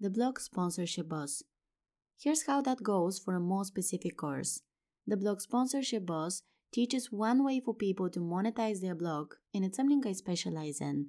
The 0.00 0.10
blog 0.10 0.40
sponsorship 0.40 1.08
boss. 1.08 1.42
Here's 2.18 2.46
how 2.46 2.60
that 2.62 2.82
goes 2.82 3.18
for 3.18 3.34
a 3.34 3.40
more 3.40 3.64
specific 3.64 4.16
course. 4.16 4.62
The 5.06 5.16
blog 5.16 5.40
sponsorship 5.40 6.06
boss 6.06 6.42
teaches 6.72 7.12
one 7.12 7.44
way 7.44 7.60
for 7.60 7.74
people 7.74 8.08
to 8.10 8.20
monetize 8.20 8.80
their 8.80 8.94
blog, 8.94 9.34
and 9.54 9.64
it's 9.64 9.76
something 9.76 10.02
I 10.06 10.12
specialize 10.12 10.80
in. 10.80 11.08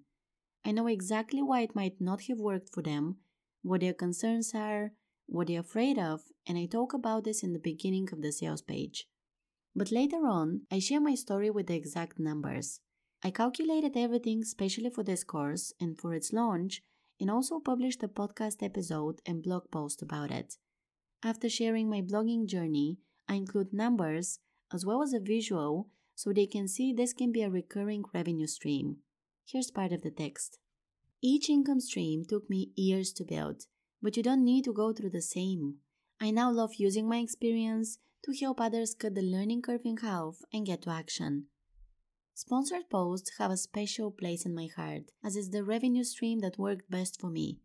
I 0.66 0.72
know 0.72 0.88
exactly 0.88 1.42
why 1.42 1.62
it 1.62 1.76
might 1.76 2.00
not 2.00 2.22
have 2.24 2.40
worked 2.40 2.70
for 2.74 2.82
them, 2.82 3.18
what 3.62 3.82
their 3.82 3.94
concerns 3.94 4.54
are, 4.54 4.92
what 5.26 5.48
they're 5.48 5.62
afraid 5.62 5.98
of, 5.98 6.22
and 6.48 6.58
I 6.58 6.66
talk 6.66 6.94
about 6.94 7.24
this 7.24 7.44
in 7.44 7.54
the 7.54 7.60
beginning 7.60 8.10
of 8.12 8.22
the 8.22 8.32
sales 8.32 8.62
page. 8.62 9.08
But 9.76 9.92
later 9.92 10.28
on, 10.28 10.62
I 10.72 10.80
share 10.80 11.02
my 11.02 11.16
story 11.16 11.50
with 11.50 11.68
the 11.68 11.76
exact 11.76 12.20
numbers. 12.20 12.80
I 13.24 13.32
calculated 13.32 13.96
everything 13.96 14.44
specially 14.44 14.90
for 14.90 15.04
this 15.04 15.24
course 15.24 15.74
and 15.80 15.98
for 15.98 16.14
its 16.14 16.34
launch, 16.34 16.84
and 17.20 17.32
also 17.32 17.60
published 17.60 18.04
a 18.04 18.08
podcast 18.08 18.62
episode 18.62 19.22
and 19.26 19.42
blog 19.42 19.72
post 19.72 20.02
about 20.02 20.30
it. 20.30 20.58
After 21.24 21.50
sharing 21.50 21.90
my 21.90 22.02
blogging 22.02 22.48
journey, 22.48 22.98
I 23.28 23.36
include 23.36 23.74
numbers 23.74 24.40
as 24.74 24.86
well 24.86 25.02
as 25.02 25.14
a 25.14 25.20
visual 25.20 25.90
so 26.16 26.32
they 26.32 26.46
can 26.46 26.68
see 26.68 26.94
this 26.94 27.14
can 27.14 27.32
be 27.32 27.42
a 27.42 27.50
recurring 27.50 28.04
revenue 28.14 28.48
stream. 28.48 28.98
Here's 29.46 29.72
part 29.72 29.92
of 29.92 30.02
the 30.02 30.12
text. 30.12 30.60
Each 31.22 31.50
income 31.50 31.80
stream 31.80 32.26
took 32.26 32.50
me 32.50 32.72
years 32.76 33.14
to 33.14 33.24
build, 33.24 33.64
but 34.02 34.18
you 34.18 34.24
don't 34.24 34.44
need 34.44 34.66
to 34.66 34.74
go 34.74 34.92
through 34.92 35.12
the 35.12 35.22
same. 35.22 35.76
I 36.20 36.32
now 36.32 36.52
love 36.52 36.76
using 36.76 37.08
my 37.08 37.18
experience 37.18 38.00
to 38.24 38.34
help 38.40 38.60
others 38.62 38.96
cut 38.96 39.16
the 39.16 39.22
learning 39.22 39.62
curve 39.62 39.82
in 39.86 39.98
half 39.98 40.38
and 40.52 40.66
get 40.66 40.82
to 40.84 40.90
action. 40.90 41.48
Sponsored 42.34 42.90
posts 42.90 43.38
have 43.38 43.52
a 43.52 43.58
special 43.58 44.10
place 44.12 44.46
in 44.46 44.56
my 44.56 44.68
heart 44.76 45.12
as 45.24 45.36
it's 45.36 45.50
the 45.50 45.64
revenue 45.64 46.04
stream 46.04 46.40
that 46.40 46.58
worked 46.58 46.90
best 46.90 47.20
for 47.20 47.30
me. 47.30 47.60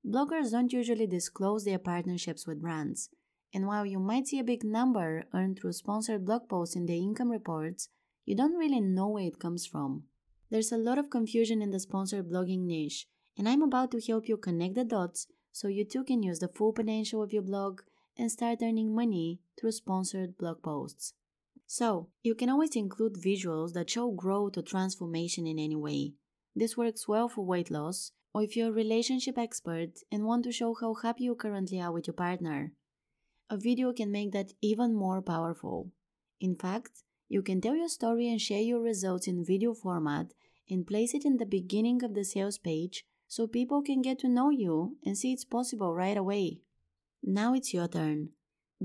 Bloggers 0.06 0.52
don't 0.52 0.72
usually 0.72 1.08
disclose 1.08 1.66
their 1.66 1.80
partnerships 1.80 2.46
with 2.46 2.62
brands, 2.62 3.10
and 3.54 3.66
while 3.66 3.86
you 3.86 4.00
might 4.00 4.28
see 4.28 4.40
a 4.40 4.44
big 4.44 4.64
number 4.64 5.26
earned 5.34 5.60
through 5.60 5.74
sponsored 5.74 6.26
blog 6.26 6.48
posts 6.48 6.76
in 6.76 6.86
their 6.86 6.96
income 6.96 7.32
reports, 7.32 7.90
you 8.26 8.36
don't 8.36 8.58
really 8.58 8.82
know 8.82 9.08
where 9.08 9.26
it 9.26 9.40
comes 9.40 9.66
from. 9.66 10.04
There's 10.50 10.72
a 10.72 10.78
lot 10.78 11.00
of 11.00 11.10
confusion 11.10 11.62
in 11.62 11.72
the 11.72 11.80
sponsored 11.80 12.30
blogging 12.30 12.66
niche, 12.66 13.08
and 13.38 13.50
I'm 13.50 13.64
about 13.64 13.92
to 13.92 14.02
help 14.02 14.28
you 14.28 14.38
connect 14.38 14.76
the 14.76 14.84
dots 14.84 15.28
so 15.52 15.68
you 15.68 15.86
too 15.86 16.04
can 16.04 16.22
use 16.22 16.40
the 16.40 16.48
full 16.48 16.74
potential 16.74 17.24
of 17.24 17.34
your 17.34 17.42
blog 17.42 17.82
and 18.18 18.32
start 18.32 18.60
earning 18.62 18.94
money 18.94 19.40
through 19.60 19.72
sponsored 19.72 20.38
blog 20.38 20.62
posts. 20.62 21.14
So, 21.68 22.10
you 22.22 22.36
can 22.36 22.50
always 22.50 22.76
include 22.76 23.16
visuals 23.16 23.74
that 23.74 23.90
show 23.90 24.12
growth 24.12 24.58
or 24.58 24.62
transformation 24.62 25.48
in 25.48 25.58
any 25.58 25.76
way. 25.76 26.14
This 26.56 26.78
works 26.78 27.08
well 27.08 27.28
for 27.28 27.44
weight 27.44 27.72
loss, 27.72 28.12
or 28.34 28.44
if 28.44 28.56
you're 28.56 28.70
a 28.70 28.74
relationship 28.84 29.38
expert 29.38 30.00
and 30.12 30.26
want 30.26 30.44
to 30.44 30.52
show 30.52 30.76
how 30.80 30.94
happy 30.94 31.24
you 31.24 31.36
currently 31.36 31.82
are 31.82 31.92
with 31.92 32.06
your 32.08 32.14
partner. 32.14 32.74
A 33.50 33.58
video 33.58 33.94
can 33.94 34.12
make 34.12 34.32
that 34.34 34.54
even 34.62 34.94
more 34.94 35.22
powerful. 35.22 35.92
In 36.40 36.56
fact, 36.56 37.04
you 37.28 37.42
can 37.42 37.60
tell 37.60 37.76
your 37.76 37.90
story 37.90 38.30
and 38.30 38.40
share 38.40 38.62
your 38.62 38.82
results 38.82 39.28
in 39.28 39.44
video 39.44 39.74
format 39.74 40.34
and 40.70 40.88
place 40.88 41.14
it 41.14 41.26
in 41.26 41.38
the 41.38 41.46
beginning 41.46 42.04
of 42.04 42.14
the 42.14 42.24
sales 42.24 42.58
page 42.58 43.06
so 43.28 43.48
people 43.48 43.82
can 43.82 44.02
get 44.02 44.20
to 44.20 44.30
know 44.30 44.50
you 44.50 44.98
and 45.04 45.18
see 45.18 45.34
it's 45.34 45.46
possible 45.46 45.94
right 45.94 46.18
away. 46.18 46.62
Now 47.24 47.54
it's 47.54 47.74
your 47.74 47.88
turn. 47.88 48.30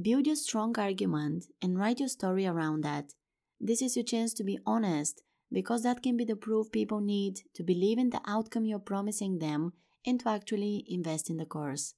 Build 0.01 0.27
a 0.27 0.37
strong 0.37 0.79
argument 0.79 1.47
and 1.61 1.79
write 1.79 2.01
your 2.01 2.09
story 2.09 2.47
around 2.47 2.83
that. 2.83 3.15
This 3.61 3.83
is 3.83 3.97
your 3.97 4.05
chance 4.05 4.33
to 4.35 4.45
be 4.45 4.59
honest 4.65 5.23
because 5.53 5.83
that 5.83 6.03
can 6.03 6.17
be 6.17 6.25
the 6.25 6.37
proof 6.37 6.71
people 6.73 7.01
need 7.01 7.41
to 7.55 7.63
believe 7.63 7.99
in 7.99 8.11
the 8.11 8.21
outcome 8.27 8.65
you're 8.65 8.79
promising 8.79 9.39
them 9.39 9.73
and 10.07 10.21
to 10.21 10.29
actually 10.29 10.85
invest 10.89 11.29
in 11.29 11.37
the 11.37 11.45
course. 11.45 11.95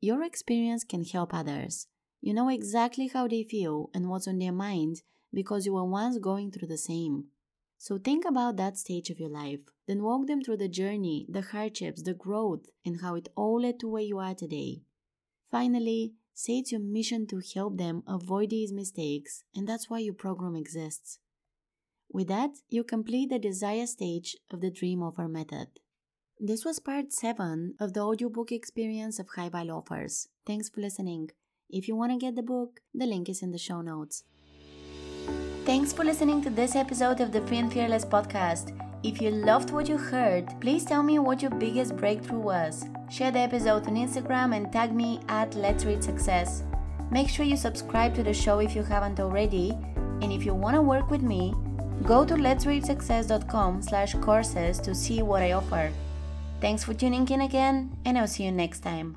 Your 0.00 0.22
experience 0.22 0.84
can 0.84 1.04
help 1.04 1.34
others. 1.34 1.88
You 2.20 2.32
know 2.32 2.48
exactly 2.48 3.08
how 3.08 3.28
they 3.28 3.42
feel 3.42 3.90
and 3.92 4.08
what's 4.08 4.28
on 4.28 4.38
their 4.38 4.52
mind 4.52 5.02
because 5.32 5.66
you 5.66 5.74
were 5.74 5.84
once 5.84 6.18
going 6.18 6.50
through 6.50 6.68
the 6.68 6.78
same. 6.78 7.24
So 7.78 7.98
think 7.98 8.24
about 8.24 8.56
that 8.56 8.78
stage 8.78 9.10
of 9.10 9.20
your 9.20 9.28
life, 9.28 9.60
then 9.86 10.02
walk 10.02 10.26
them 10.26 10.42
through 10.42 10.56
the 10.58 10.68
journey, 10.68 11.26
the 11.28 11.42
hardships, 11.42 12.02
the 12.02 12.14
growth, 12.14 12.66
and 12.84 13.00
how 13.00 13.14
it 13.14 13.28
all 13.36 13.60
led 13.60 13.78
to 13.80 13.88
where 13.88 14.02
you 14.02 14.18
are 14.18 14.34
today. 14.34 14.82
Finally, 15.50 16.14
Say 16.38 16.58
it's 16.58 16.70
your 16.70 16.82
mission 16.82 17.26
to 17.28 17.40
help 17.54 17.78
them 17.78 18.02
avoid 18.06 18.50
these 18.50 18.70
mistakes, 18.70 19.42
and 19.54 19.66
that's 19.66 19.88
why 19.88 20.00
your 20.00 20.12
program 20.12 20.54
exists. 20.54 21.18
With 22.12 22.28
that, 22.28 22.50
you 22.68 22.84
complete 22.84 23.30
the 23.30 23.38
desire 23.38 23.86
stage 23.86 24.36
of 24.50 24.60
the 24.60 24.70
dream 24.70 25.02
offer 25.02 25.28
method. 25.28 25.68
This 26.38 26.62
was 26.62 26.78
part 26.78 27.14
7 27.14 27.76
of 27.80 27.94
the 27.94 28.00
audiobook 28.00 28.52
experience 28.52 29.18
of 29.18 29.28
High 29.34 29.48
Value 29.48 29.72
Offers. 29.72 30.28
Thanks 30.46 30.68
for 30.68 30.82
listening. 30.82 31.30
If 31.70 31.88
you 31.88 31.96
want 31.96 32.12
to 32.12 32.18
get 32.18 32.36
the 32.36 32.42
book, 32.42 32.80
the 32.92 33.06
link 33.06 33.30
is 33.30 33.42
in 33.42 33.52
the 33.52 33.58
show 33.58 33.80
notes. 33.80 34.22
Thanks 35.66 35.92
for 35.92 36.04
listening 36.04 36.42
to 36.42 36.50
this 36.50 36.76
episode 36.76 37.20
of 37.20 37.32
the 37.32 37.40
Free 37.40 37.58
and 37.58 37.72
Fearless 37.72 38.04
podcast. 38.04 38.70
If 39.02 39.20
you 39.20 39.30
loved 39.30 39.72
what 39.72 39.88
you 39.88 39.98
heard, 39.98 40.46
please 40.60 40.84
tell 40.84 41.02
me 41.02 41.18
what 41.18 41.42
your 41.42 41.50
biggest 41.50 41.96
breakthrough 41.96 42.38
was. 42.38 42.84
Share 43.10 43.32
the 43.32 43.40
episode 43.40 43.88
on 43.88 43.96
Instagram 43.96 44.54
and 44.54 44.72
tag 44.72 44.94
me 44.94 45.18
at 45.28 45.56
Let's 45.56 45.84
Reach 45.84 46.02
Success. 46.02 46.62
Make 47.10 47.28
sure 47.28 47.44
you 47.44 47.56
subscribe 47.56 48.14
to 48.14 48.22
the 48.22 48.32
show 48.32 48.60
if 48.60 48.76
you 48.76 48.84
haven't 48.84 49.18
already. 49.18 49.72
And 50.22 50.32
if 50.32 50.46
you 50.46 50.54
want 50.54 50.76
to 50.76 50.82
work 50.82 51.10
with 51.10 51.22
me, 51.22 51.52
go 52.04 52.24
to 52.24 52.34
letsreachsuccess.com 52.34 53.82
slash 53.82 54.14
courses 54.14 54.78
to 54.78 54.94
see 54.94 55.20
what 55.20 55.42
I 55.42 55.52
offer. 55.52 55.90
Thanks 56.60 56.84
for 56.84 56.94
tuning 56.94 57.28
in 57.28 57.40
again, 57.40 57.96
and 58.04 58.16
I'll 58.16 58.28
see 58.28 58.44
you 58.44 58.52
next 58.52 58.80
time. 58.80 59.14